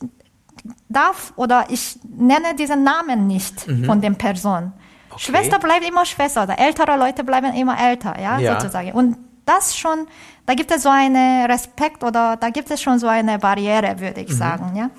darf 0.89 1.33
oder 1.37 1.67
ich 1.69 1.99
nenne 2.09 2.55
diesen 2.57 2.83
Namen 2.83 3.27
nicht 3.27 3.61
von 3.87 4.01
der 4.01 4.11
Person. 4.11 4.65
Mhm. 4.65 4.73
Okay. 5.11 5.21
Schwester 5.33 5.59
bleibt 5.59 5.87
immer 5.89 6.05
Schwester. 6.05 6.43
Oder 6.43 6.59
ältere 6.59 6.97
Leute 6.97 7.23
bleiben 7.25 7.55
immer 7.55 7.79
älter. 7.81 8.19
Ja, 8.21 8.39
Ja. 8.39 8.61
sozusagen. 8.61 8.93
Und 8.93 9.17
das 9.45 9.77
schon, 9.77 10.07
da 10.45 10.55
gibt 10.55 10.71
es 10.71 10.83
so 10.83 10.89
einen 10.91 11.47
Respekt 11.51 12.03
oder 12.05 12.37
da 12.37 12.51
gibt 12.51 12.71
es 12.71 12.83
schon 12.83 12.99
so 12.99 13.07
eine 13.07 13.39
Barriere, 13.39 13.99
würde 14.01 14.21
Mhm. 14.21 14.27
ich 14.27 14.37
sagen. 14.37 14.77
Ja. 14.77 14.91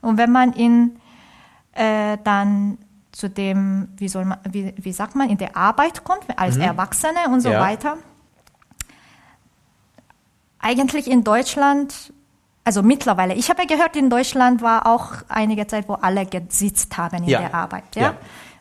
Und 0.00 0.16
wenn 0.16 0.30
man 0.30 0.52
in 0.52 0.98
äh, 1.72 2.16
dann 2.24 2.78
zu 3.18 3.28
dem, 3.28 3.88
wie 3.96 4.08
soll 4.08 4.24
man, 4.24 4.38
wie, 4.48 4.72
wie 4.76 4.92
sagt 4.92 5.16
man, 5.16 5.28
in 5.28 5.38
der 5.38 5.56
Arbeit 5.56 6.04
kommt, 6.04 6.22
als 6.36 6.56
Erwachsene 6.56 7.18
und 7.32 7.40
so 7.40 7.48
Mhm. 7.48 7.54
Ja. 7.54 7.60
weiter. 7.60 7.96
Eigentlich 10.60 11.10
in 11.10 11.24
Deutschland, 11.24 12.12
also 12.64 12.82
mittlerweile, 12.82 13.34
ich 13.34 13.50
habe 13.50 13.66
gehört, 13.66 13.96
in 13.96 14.08
Deutschland 14.08 14.62
war 14.62 14.86
auch 14.86 15.12
einige 15.28 15.66
Zeit, 15.66 15.88
wo 15.88 15.94
alle 15.94 16.26
gesitzt 16.26 16.96
haben 16.96 17.18
in 17.24 17.28
Ja. 17.28 17.40
der 17.40 17.54
Arbeit. 17.54 17.96
Ja? 17.96 18.02
Ja. 18.02 18.14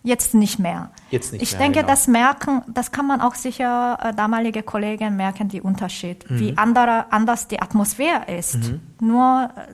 Jetzt 0.03 0.33
nicht 0.33 0.57
mehr. 0.57 0.89
Jetzt 1.11 1.33
nicht 1.33 1.41
ich 1.43 1.51
mehr, 1.51 1.59
denke, 1.61 1.79
genau. 1.79 1.89
das 1.91 2.07
merken, 2.07 2.63
das 2.67 2.91
kann 2.91 3.05
man 3.05 3.19
auch 3.21 3.35
sicher, 3.35 3.97
äh, 4.01 4.13
damalige 4.13 4.63
Kollegen 4.63 5.15
merken 5.17 5.49
die 5.49 5.61
Unterschied, 5.61 6.29
Mhm. 6.29 6.39
wie 6.39 6.57
andere, 6.57 7.11
anders 7.11 7.47
die 7.47 7.61
Atmosphäre 7.61 8.25
ist. 8.37 8.57
Nur, 9.01 9.49
äh, 9.55 9.73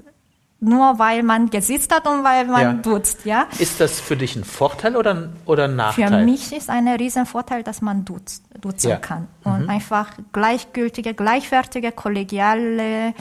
nur 0.64 0.98
weil 1.00 1.24
man 1.24 1.50
gesitzt 1.50 1.94
hat 1.94 2.08
und 2.08 2.24
weil 2.24 2.46
man 2.46 2.62
Ja. 2.62 2.74
duzt, 2.74 3.26
ja. 3.26 3.46
Ist 3.60 3.80
das 3.80 4.00
für 4.00 4.16
dich 4.18 4.36
ein 4.36 4.44
Vorteil 4.44 4.96
oder 4.96 5.12
ein, 5.14 5.36
oder 5.46 5.66
ein 5.66 5.76
Nachteil? 5.76 6.10
Für 6.10 6.18
mich 6.26 6.52
ist 6.56 6.70
ein 6.70 6.88
riesen 6.88 7.26
Vorteil, 7.26 7.64
dass 7.64 7.82
man 7.82 8.06
duzt, 8.06 8.44
duzen 8.62 8.90
Ja. 8.92 8.96
kann 8.98 9.28
und 9.44 9.70
einfach 9.70 10.12
gleichgültige, 10.32 11.14
gleichwertige, 11.14 11.92
kollegiale, 11.92 13.14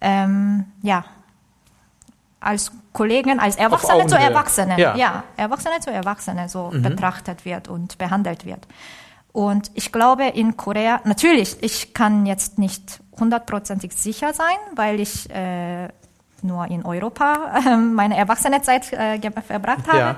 ähm, 0.00 0.64
ja, 0.82 1.04
als 2.40 2.70
Kollegen, 2.92 3.40
als 3.40 3.56
Erwachsene 3.56 4.06
zu 4.06 4.14
Augenhöhe. 4.14 4.30
Erwachsene, 4.30 4.78
Ja. 4.80 4.96
ja. 4.96 5.24
Erwachsene 5.36 5.80
zu 5.80 5.90
Erwachsene 5.90 6.48
so 6.48 6.70
betrachtet 6.72 7.44
wird 7.44 7.68
und 7.68 7.98
behandelt 7.98 8.44
wird. 8.46 8.66
Und 9.32 9.70
ich 9.74 9.92
glaube, 9.92 10.24
in 10.28 10.56
Korea, 10.56 11.00
natürlich, 11.04 11.56
ich 11.62 11.94
kann 11.94 12.26
jetzt 12.26 12.58
nicht 12.58 13.00
hundertprozentig 13.18 13.92
sicher 13.92 14.32
sein, 14.32 14.56
weil 14.74 15.00
ich 15.00 15.28
äh, 15.30 15.88
nur 16.44 16.66
in 16.66 16.84
Europa 16.84 17.60
äh, 17.66 17.76
meine 17.76 18.16
Erwachsenenzeit 18.16 18.92
äh, 18.92 19.20
verbracht 19.42 19.86
habe. 19.88 19.98
Ja. 19.98 20.16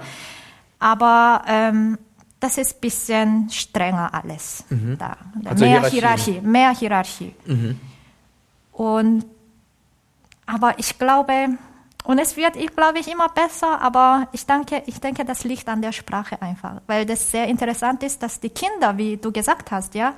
Aber 0.78 1.42
ähm, 1.46 1.98
das 2.40 2.56
ist 2.56 2.76
ein 2.76 2.80
bisschen 2.80 3.50
strenger 3.50 4.14
alles 4.14 4.64
da. 4.98 5.16
Also 5.44 5.64
mehr 5.64 5.84
Hierarchie. 5.88 6.32
Hierarchie, 6.32 6.40
mehr 6.40 6.70
Hierarchie. 6.70 7.34
Und 8.72 9.26
aber 10.46 10.78
ich 10.78 10.98
glaube, 10.98 11.58
und 12.04 12.18
es 12.18 12.36
wird, 12.36 12.56
ich 12.56 12.74
glaube 12.74 12.98
ich, 12.98 13.08
immer 13.08 13.28
besser, 13.28 13.80
aber 13.80 14.28
ich 14.32 14.46
denke, 14.46 14.82
ich 14.86 15.00
denke, 15.00 15.24
das 15.24 15.44
liegt 15.44 15.68
an 15.68 15.82
der 15.82 15.92
Sprache 15.92 16.40
einfach, 16.42 16.80
weil 16.86 17.06
das 17.06 17.30
sehr 17.30 17.46
interessant 17.46 18.02
ist, 18.02 18.22
dass 18.22 18.40
die 18.40 18.48
Kinder, 18.48 18.96
wie 18.96 19.16
du 19.16 19.30
gesagt 19.30 19.70
hast, 19.70 19.94
ja, 19.94 20.14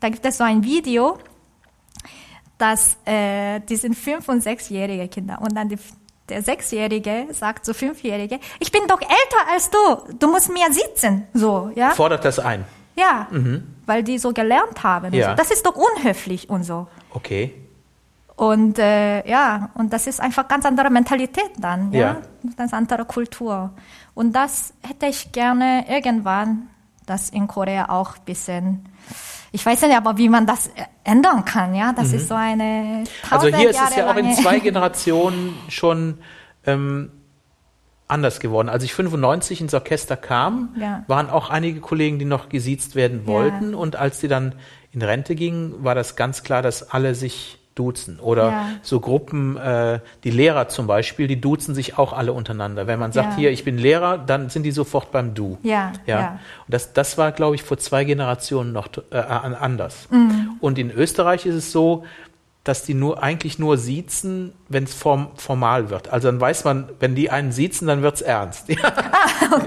da 0.00 0.08
gibt 0.08 0.26
es 0.26 0.38
so 0.38 0.44
ein 0.44 0.64
Video, 0.64 1.18
dass 2.58 2.96
äh, 3.04 3.60
die 3.60 3.76
sind 3.76 3.94
fünf- 3.96 4.28
und 4.28 4.42
sechsjährige 4.42 5.08
Kinder 5.08 5.40
und 5.40 5.54
dann 5.56 5.68
die, 5.68 5.78
der 6.28 6.42
Sechsjährige 6.42 7.26
sagt 7.32 7.64
zu 7.64 7.74
Fünfjährige, 7.74 8.38
ich 8.60 8.70
bin 8.70 8.82
doch 8.88 9.00
älter 9.00 9.52
als 9.52 9.70
du, 9.70 10.14
du 10.18 10.28
musst 10.30 10.48
mir 10.52 10.72
sitzen, 10.72 11.26
so, 11.34 11.70
ja. 11.74 11.90
Fordert 11.90 12.24
das 12.24 12.38
ein? 12.38 12.64
Ja, 12.94 13.26
weil 13.86 14.02
die 14.04 14.18
so 14.18 14.32
gelernt 14.32 14.82
haben. 14.82 15.14
Ja. 15.14 15.30
So. 15.30 15.36
Das 15.36 15.50
ist 15.50 15.64
doch 15.64 15.74
unhöflich 15.74 16.50
und 16.50 16.62
so. 16.64 16.86
Okay. 17.10 17.54
Und 18.36 18.78
äh, 18.78 19.26
ja, 19.28 19.70
und 19.74 19.92
das 19.92 20.06
ist 20.06 20.20
einfach 20.20 20.46
ganz 20.46 20.66
andere 20.66 20.90
Mentalität 20.90 21.52
dann, 21.58 21.90
ja, 21.92 21.98
Ja. 22.00 22.16
ganz 22.56 22.72
andere 22.74 23.04
Kultur. 23.06 23.70
Und 24.14 24.32
das 24.34 24.74
hätte 24.82 25.06
ich 25.06 25.32
gerne 25.32 25.86
irgendwann, 25.88 26.68
das 27.06 27.30
in 27.30 27.48
Korea 27.48 27.88
auch 27.88 28.16
ein 28.16 28.24
bisschen, 28.24 28.84
ich 29.52 29.64
weiß 29.64 29.82
nicht, 29.82 29.96
aber 29.96 30.16
wie 30.18 30.28
man 30.28 30.46
das 30.46 30.70
ändern 31.04 31.44
kann, 31.44 31.74
ja, 31.74 31.92
das 31.92 32.12
ist 32.12 32.28
so 32.28 32.34
eine 32.34 33.04
Also 33.30 33.48
hier 33.48 33.70
ist 33.70 33.80
es 33.80 33.96
ja 33.96 34.10
auch 34.10 34.16
in 34.16 34.32
zwei 34.32 34.58
Generationen 34.58 35.54
schon 35.68 36.18
ähm, 36.66 37.10
anders 38.08 38.40
geworden. 38.40 38.68
Als 38.68 38.84
ich 38.84 38.94
95 38.94 39.60
ins 39.60 39.74
Orchester 39.74 40.16
kam, 40.16 40.74
Ja. 40.78 41.04
waren 41.06 41.30
auch 41.30 41.50
einige 41.50 41.80
Kollegen, 41.80 42.18
die 42.18 42.24
noch 42.24 42.48
gesiezt 42.48 42.94
werden 42.94 43.26
wollten. 43.26 43.74
Und 43.74 43.96
als 43.96 44.20
die 44.20 44.28
dann 44.28 44.54
in 44.90 45.02
Rente 45.02 45.34
gingen, 45.34 45.82
war 45.84 45.94
das 45.94 46.16
ganz 46.16 46.42
klar, 46.42 46.62
dass 46.62 46.90
alle 46.90 47.14
sich 47.14 47.58
duzen. 47.74 48.18
Oder 48.20 48.46
Ja. 48.48 48.66
so 48.82 49.00
Gruppen, 49.00 49.56
äh, 49.56 50.00
die 50.24 50.30
Lehrer 50.30 50.68
zum 50.68 50.86
Beispiel, 50.86 51.26
die 51.26 51.40
duzen 51.40 51.74
sich 51.74 51.96
auch 51.98 52.12
alle 52.12 52.32
untereinander. 52.32 52.86
Wenn 52.86 52.98
man 52.98 53.12
sagt, 53.12 53.30
Ja. 53.32 53.36
hier, 53.36 53.50
ich 53.50 53.64
bin 53.64 53.78
Lehrer, 53.78 54.18
dann 54.18 54.50
sind 54.50 54.64
die 54.64 54.72
sofort 54.72 55.10
beim 55.12 55.34
Du. 55.34 55.58
Ja, 55.62 55.92
Ja. 56.06 56.18
ja. 56.20 56.28
Und 56.66 56.74
das, 56.74 56.92
das 56.92 57.16
war, 57.18 57.32
glaube 57.32 57.54
ich, 57.54 57.62
vor 57.62 57.78
zwei 57.78 58.04
Generationen 58.04 58.72
noch 58.72 58.88
äh, 59.10 59.16
an- 59.16 59.54
anders. 59.54 60.08
Mhm. 60.10 60.50
Und 60.60 60.78
in 60.78 60.90
Österreich 60.90 61.46
ist 61.46 61.54
es 61.54 61.72
so, 61.72 62.04
dass 62.64 62.84
die 62.84 62.94
nur 62.94 63.20
eigentlich 63.22 63.58
nur 63.58 63.76
siezen, 63.76 64.52
wenn 64.68 64.84
es 64.84 64.94
form, 64.94 65.30
formal 65.34 65.90
wird. 65.90 66.12
Also 66.12 66.28
dann 66.28 66.40
weiß 66.40 66.62
man, 66.64 66.88
wenn 67.00 67.16
die 67.16 67.28
einen 67.28 67.50
siezen, 67.50 67.88
dann 67.88 68.02
wird's 68.02 68.20
ernst. 68.20 68.68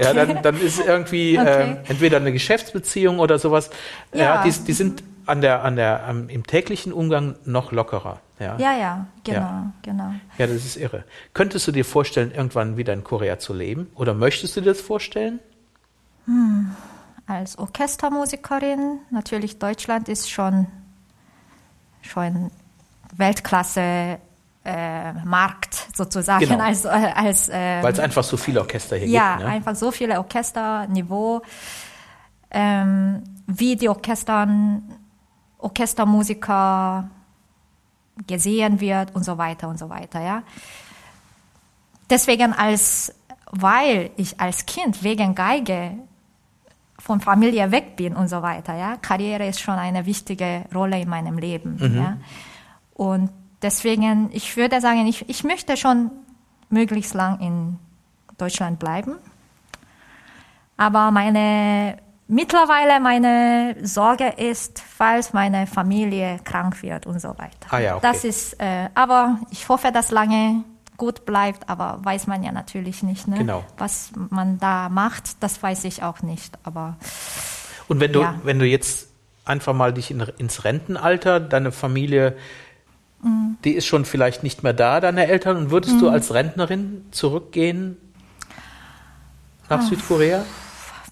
ja 0.00 0.14
dann, 0.14 0.42
dann 0.42 0.58
ist 0.60 0.80
irgendwie 0.84 1.38
Ah, 1.38 1.42
Okay. 1.42 1.62
ähm, 1.62 1.76
entweder 1.88 2.16
eine 2.16 2.32
Geschäftsbeziehung 2.32 3.18
oder 3.18 3.38
sowas. 3.38 3.70
Ja, 4.14 4.36
Ja. 4.36 4.42
die, 4.44 4.50
die 4.50 4.72
sind 4.72 5.02
an 5.26 5.40
der, 5.40 5.64
an 5.64 5.76
der, 5.76 6.06
am, 6.06 6.28
im 6.28 6.46
täglichen 6.46 6.92
Umgang 6.92 7.36
noch 7.44 7.72
lockerer. 7.72 8.20
Ja. 8.38 8.56
Ja, 8.58 8.76
ja, 8.76 9.06
genau, 9.24 9.40
Ja. 9.40 9.72
genau. 9.82 10.12
ja, 10.38 10.46
das 10.46 10.56
ist 10.56 10.76
irre. 10.76 11.04
Könntest 11.34 11.66
du 11.66 11.72
dir 11.72 11.84
vorstellen, 11.84 12.32
irgendwann 12.32 12.76
wieder 12.76 12.92
in 12.92 13.02
Korea 13.02 13.38
zu 13.38 13.54
leben? 13.54 13.90
Oder 13.94 14.14
möchtest 14.14 14.56
du 14.56 14.60
dir 14.60 14.72
das 14.72 14.80
vorstellen? 14.80 15.40
Als 17.26 17.58
Orchestermusikerin, 17.58 18.98
natürlich 19.10 19.58
Deutschland 19.58 20.08
ist 20.08 20.30
schon, 20.30 20.66
schon 22.02 22.50
Weltklasse 23.16 24.18
äh, 24.64 25.12
Markt 25.24 25.86
sozusagen. 25.94 26.46
Genau. 26.46 26.58
Als, 26.64 26.84
äh, 26.84 26.88
als, 26.88 27.48
ähm, 27.52 27.82
Weil 27.82 27.92
es 27.92 28.00
einfach 28.00 28.24
so 28.24 28.36
viele 28.36 28.60
Orchester 28.60 28.96
hier 28.96 29.08
ja, 29.08 29.36
gibt. 29.36 29.46
Ne? 29.46 29.54
einfach 29.54 29.76
so 29.76 29.92
viele 29.92 30.18
Orchester, 30.18 30.86
Niveau, 30.88 31.42
ähm, 32.50 33.22
wie 33.46 33.76
die 33.76 33.88
Orchestern, 33.88 34.82
Orchestermusiker 35.66 37.10
gesehen 38.26 38.80
wird 38.80 39.14
und 39.14 39.24
so 39.24 39.36
weiter 39.36 39.68
und 39.68 39.78
so 39.78 39.88
weiter, 39.88 40.20
ja. 40.20 40.42
Deswegen 42.08 42.52
als, 42.52 43.12
weil 43.50 44.10
ich 44.16 44.40
als 44.40 44.64
Kind 44.64 45.02
wegen 45.02 45.34
Geige 45.34 45.98
von 46.98 47.20
Familie 47.20 47.70
weg 47.70 47.96
bin 47.96 48.14
und 48.16 48.28
so 48.28 48.42
weiter, 48.42 48.74
ja. 48.76 48.96
Karriere 48.96 49.46
ist 49.46 49.60
schon 49.60 49.74
eine 49.74 50.06
wichtige 50.06 50.64
Rolle 50.74 51.00
in 51.00 51.08
meinem 51.08 51.38
Leben, 51.38 51.78
ja. 51.94 52.16
Und 52.94 53.30
deswegen, 53.60 54.30
ich 54.32 54.56
würde 54.56 54.80
sagen, 54.80 55.06
ich, 55.06 55.28
ich 55.28 55.44
möchte 55.44 55.76
schon 55.76 56.10
möglichst 56.70 57.14
lang 57.14 57.40
in 57.40 57.78
Deutschland 58.38 58.78
bleiben. 58.78 59.16
Aber 60.76 61.10
meine, 61.10 61.98
mittlerweile 62.28 63.00
meine 63.00 63.76
Sorge 63.82 64.26
ist, 64.36 64.80
falls 64.80 65.32
meine 65.32 65.66
Familie 65.66 66.40
krank 66.44 66.82
wird 66.82 67.06
und 67.06 67.20
so 67.20 67.28
weiter. 67.30 67.66
Ah 67.70 67.78
ja, 67.78 67.96
okay. 67.96 68.06
Das 68.10 68.24
ist, 68.24 68.60
äh, 68.60 68.88
aber 68.94 69.38
ich 69.50 69.68
hoffe, 69.68 69.92
dass 69.92 70.10
lange 70.10 70.64
gut 70.96 71.24
bleibt, 71.26 71.68
aber 71.68 71.98
weiß 72.02 72.26
man 72.26 72.42
ja 72.42 72.52
natürlich 72.52 73.02
nicht. 73.02 73.28
Ne? 73.28 73.36
Genau. 73.38 73.64
Was 73.78 74.10
man 74.30 74.58
da 74.58 74.88
macht, 74.88 75.42
das 75.42 75.62
weiß 75.62 75.84
ich 75.84 76.02
auch 76.02 76.22
nicht. 76.22 76.58
Aber 76.64 76.96
Und 77.88 78.00
wenn 78.00 78.12
du, 78.12 78.22
Ja. 78.22 78.34
wenn 78.42 78.58
du 78.58 78.64
jetzt 78.66 79.08
einfach 79.44 79.74
mal 79.74 79.92
dich 79.92 80.10
in, 80.10 80.20
ins 80.38 80.64
Rentenalter, 80.64 81.38
deine 81.38 81.70
Familie, 81.70 82.36
Mhm. 83.22 83.56
die 83.64 83.72
ist 83.72 83.86
schon 83.86 84.04
vielleicht 84.04 84.42
nicht 84.42 84.62
mehr 84.62 84.72
da, 84.74 85.00
deine 85.00 85.26
Eltern, 85.26 85.56
und 85.56 85.70
würdest 85.70 86.00
du 86.00 86.08
als 86.10 86.34
Rentnerin 86.34 87.06
zurückgehen 87.12 87.96
nach 89.70 89.78
Ah. 89.78 89.82
Südkorea? 89.82 90.44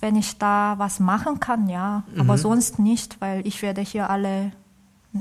Wenn 0.04 0.16
ich 0.16 0.38
da 0.38 0.74
was 0.76 1.00
machen 1.00 1.40
kann, 1.40 1.68
ja. 1.68 2.02
Mhm. 2.12 2.20
Aber 2.20 2.36
sonst 2.38 2.78
nicht, 2.78 3.20
weil 3.22 3.44
ich 3.46 3.62
werde 3.62 3.80
hier 3.80 4.10
alle 4.10 4.52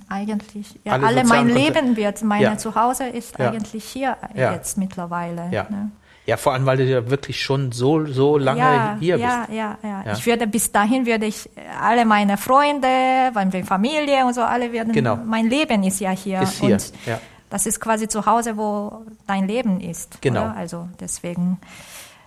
eigentlich, 0.10 0.80
ja, 0.84 0.94
Alle 0.94 1.08
alle, 1.08 1.24
mein 1.24 1.48
Leben 1.48 1.96
wird, 1.96 2.22
meine 2.24 2.44
Ja. 2.44 2.58
Zuhause 2.58 3.06
ist 3.06 3.38
Ja. 3.40 3.50
eigentlich 3.52 3.84
hier 3.86 4.18
jetzt 4.36 4.78
mittlerweile. 4.78 5.50
Ja. 5.52 5.68
Ne? 5.70 5.92
Ja, 6.26 6.38
vor 6.38 6.54
allem, 6.54 6.66
weil 6.66 6.78
du 6.78 6.84
ja 6.86 7.10
wirklich 7.10 7.42
schon 7.44 7.72
so, 7.72 8.06
so 8.06 8.38
lange 8.38 8.60
ja, 8.60 8.98
hier 9.00 9.18
ja, 9.18 9.46
bist. 9.46 9.50
ja, 9.56 9.78
ja, 9.84 10.04
Ja. 10.06 10.14
Ich 10.14 10.26
würde 10.26 10.48
bis 10.48 10.72
dahin 10.72 11.06
würde 11.06 11.26
ich 11.26 11.50
alle 11.82 12.06
meine 12.06 12.38
Freunde, 12.38 12.88
meine 13.34 13.64
Familie 13.66 14.26
und 14.26 14.34
so 14.34 14.42
alle 14.42 14.72
werden. 14.72 14.94
Genau. 14.94 15.18
Mein 15.18 15.48
Leben 15.50 15.84
ist 15.84 16.00
ja 16.00 16.12
hier. 16.12 16.42
Ist 16.42 16.60
hier, 16.60 16.74
Und 16.76 16.94
ja. 17.06 17.20
das 17.50 17.66
ist 17.66 17.80
quasi 17.80 18.08
zu 18.08 18.26
Hause, 18.26 18.58
wo 18.58 19.06
dein 19.28 19.48
Leben 19.48 19.80
ist. 19.80 20.22
Genau. 20.22 20.46
Oder? 20.46 20.56
Also 20.58 20.88
deswegen 21.00 21.60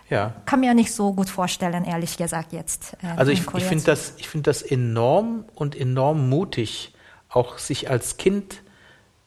Ja. 0.09 0.35
kann 0.45 0.61
mir 0.61 0.73
nicht 0.75 0.93
so 0.93 1.13
gut 1.13 1.29
vorstellen, 1.29 1.85
ehrlich 1.85 2.17
gesagt 2.17 2.53
jetzt. 2.53 2.97
äh, 3.03 3.09
Also 3.17 3.33
ich, 3.33 3.41
ich 3.57 3.65
finde 3.65 3.85
das, 3.85 4.15
ich 4.19 4.29
finde 4.29 4.51
das 4.51 4.63
enorm 4.63 5.45
und 5.55 5.75
enorm 5.75 6.29
mutig, 6.29 6.95
auch 7.29 7.59
sich 7.59 7.91
als 7.91 8.17
Kind 8.17 8.63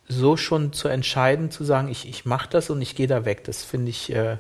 so 0.08 0.38
schon 0.38 0.74
zu 0.74 0.88
entscheiden, 0.88 1.52
zu 1.52 1.63
sagen, 1.63 1.89
ich, 1.89 2.08
ich 2.08 2.26
mache 2.26 2.50
das 2.50 2.70
und 2.70 2.82
ich 2.82 2.96
gehe 2.96 3.08
da 3.08 3.26
weg. 3.26 3.44
Das 3.44 3.63
finde 3.63 3.89
ich, 3.92 4.12
äh, 4.13 4.38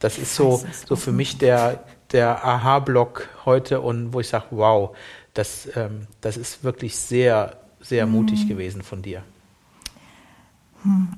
das 0.00 0.18
ist 0.18 0.34
so, 0.34 0.64
so 0.86 0.96
für 0.96 1.12
mich 1.12 1.38
der, 1.38 1.84
der 2.10 2.44
Aha-Block 2.44 3.28
heute 3.44 3.80
und 3.80 4.12
wo 4.12 4.20
ich 4.20 4.28
sage, 4.28 4.46
wow, 4.50 4.96
das, 5.34 5.68
ähm, 5.76 6.06
das 6.20 6.36
ist 6.36 6.64
wirklich 6.64 6.96
sehr, 6.96 7.56
sehr 7.80 8.06
mutig 8.06 8.48
gewesen 8.48 8.82
von 8.82 9.02
dir. 9.02 9.22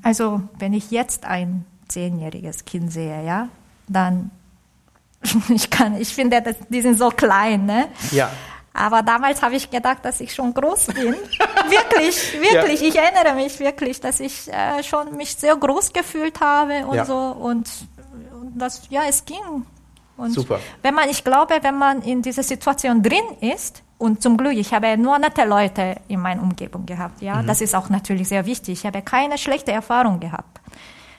Also, 0.03 0.43
wenn 0.59 0.75
ich 0.75 0.91
jetzt 0.91 1.25
ein 1.25 1.65
zehnjähriges 1.89 2.65
Kind 2.67 2.93
sehe, 2.93 3.25
ja, 3.25 3.49
dann 3.89 4.31
ich 5.49 5.71
kann, 5.71 5.97
ich 6.01 6.15
finde, 6.15 6.43
die 6.69 6.83
sind 6.83 6.99
so 6.99 7.09
klein, 7.09 7.65
ne? 7.65 7.89
Ja, 8.13 8.31
Aber 8.75 9.03
damals 9.03 9.41
habe 9.41 9.55
ich 9.57 9.71
gedacht, 9.71 9.99
dass 10.05 10.21
ich 10.21 10.35
schon 10.35 10.53
groß 10.53 10.89
bin. 10.89 11.15
wirklich, 11.69 12.39
wirklich. 12.41 12.83
Ich 12.83 12.97
erinnere 12.97 13.35
mich 13.35 13.59
wirklich, 13.59 14.01
dass 14.01 14.21
ich 14.21 14.53
äh, 14.53 14.83
schon 14.83 15.17
mich 15.17 15.35
sehr 15.37 15.57
groß 15.57 15.93
gefühlt 15.93 16.41
habe 16.41 16.87
und 16.87 16.97
Ja. 16.97 17.05
so 17.07 17.17
und, 17.17 17.69
und 18.39 18.53
das, 18.59 18.83
ja, 18.91 19.03
es 19.09 19.25
ging. 19.25 19.65
Und 20.17 20.31
Super. 20.33 20.61
Wenn 20.83 20.95
man, 20.95 21.09
ich 21.09 21.25
glaube, 21.25 21.55
wenn 21.63 21.77
man 21.79 22.03
in 22.03 22.21
dieser 22.23 22.43
Situation 22.43 23.03
drin 23.03 23.25
ist, 23.41 23.83
und 23.97 24.21
zum 24.23 24.37
Glück, 24.37 24.53
ich 24.55 24.75
habe 24.75 24.99
nur 24.99 25.19
nette 25.19 25.45
Leute 25.45 25.97
in 26.09 26.21
meiner 26.21 26.43
Umgebung 26.43 26.85
gehabt, 26.85 27.23
ja, 27.23 27.41
Mhm. 27.41 27.47
das 27.47 27.61
ist 27.63 27.75
auch 27.75 27.89
natürlich 27.89 28.29
sehr 28.29 28.45
wichtig. 28.45 28.81
Ich 28.81 28.87
habe 28.87 29.01
keine 29.03 29.39
schlechte 29.39 29.73
Erfahrung 29.73 30.21
gehabt. 30.21 30.61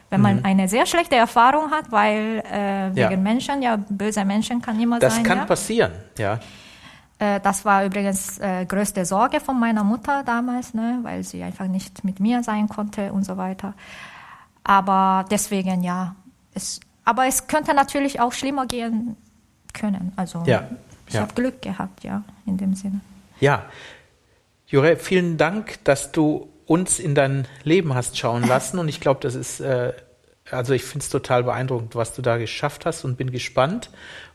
Wenn 0.10 0.22
man 0.22 0.38
Mhm. 0.38 0.46
eine 0.46 0.68
sehr 0.68 0.86
schlechte 0.86 1.16
Erfahrung 1.16 1.72
hat, 1.72 1.92
weil 1.92 2.44
äh, 2.52 2.96
wegen 2.96 3.12
Ja. 3.12 3.18
Menschen, 3.18 3.62
ja, 3.62 3.76
böse 3.90 4.24
Menschen 4.24 4.62
kann 4.62 4.80
immer 4.80 5.00
das 5.00 5.16
sein. 5.16 5.24
kann 5.24 5.38
ja. 5.40 5.46
passieren, 5.46 5.92
ja. 6.18 6.40
Äh, 7.20 7.40
Das 7.40 7.66
war 7.66 7.84
übrigens 7.86 8.38
äh, 8.40 8.66
größte 8.66 9.04
Sorge 9.06 9.40
von 9.40 9.60
meiner 9.60 9.84
Mutter 9.84 10.24
damals, 10.24 10.74
ne, 10.74 11.00
weil 11.02 11.24
sie 11.24 11.42
einfach 11.44 11.68
nicht 11.68 12.04
mit 12.04 12.20
mir 12.20 12.44
sein 12.44 12.68
konnte 12.70 13.12
und 13.14 13.24
so 13.26 13.36
weiter. 13.38 13.74
Aber 14.64 15.26
deswegen 15.30 15.84
ja, 15.84 16.16
es, 16.54 16.80
aber 17.04 17.26
es 17.28 17.48
könnte 17.48 17.74
natürlich 17.74 18.20
auch 18.20 18.32
schlimmer 18.34 18.66
gehen 18.66 19.16
können. 19.74 20.12
Also 20.16 20.44
Ja, 20.46 20.68
ich 21.08 21.18
habe 21.18 21.34
Glück 21.34 21.62
gehabt, 21.62 22.04
ja, 22.04 22.24
in 22.46 22.58
dem 22.58 22.74
Sinne. 22.76 23.00
Ja, 23.40 23.64
Jure, 24.68 24.96
vielen 24.98 25.38
Dank, 25.38 25.84
dass 25.84 26.12
du 26.12 26.50
uns 26.66 27.00
in 27.00 27.16
dein 27.16 27.48
Leben 27.64 27.94
hast 27.94 28.18
schauen 28.18 28.44
lassen. 28.44 28.80
Und 28.80 28.88
ich 28.88 29.00
glaube, 29.00 29.20
das 29.22 29.36
ist, 29.36 29.60
äh, 29.60 29.94
also 30.52 30.74
ich 30.74 30.84
finde 30.84 31.04
es 31.04 31.10
total 31.10 31.44
beeindruckend, 31.44 31.96
was 31.96 32.14
du 32.14 32.22
da 32.22 32.38
geschafft 32.38 32.86
hast 32.86 33.04
und 33.04 33.18
bin 33.18 33.32
gespannt, 33.32 33.90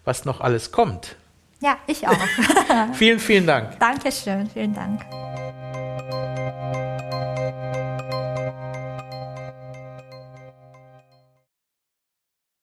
was 0.04 0.24
noch 0.24 0.40
alles 0.40 0.72
kommt. 0.72 1.16
Ja, 1.60 1.76
ich 1.86 2.08
auch. 2.08 2.16
Vielen, 2.94 3.18
vielen 3.18 3.46
Dank. 3.46 3.78
Dankeschön, 3.78 4.48
vielen 4.48 4.74
Dank. 4.74 5.02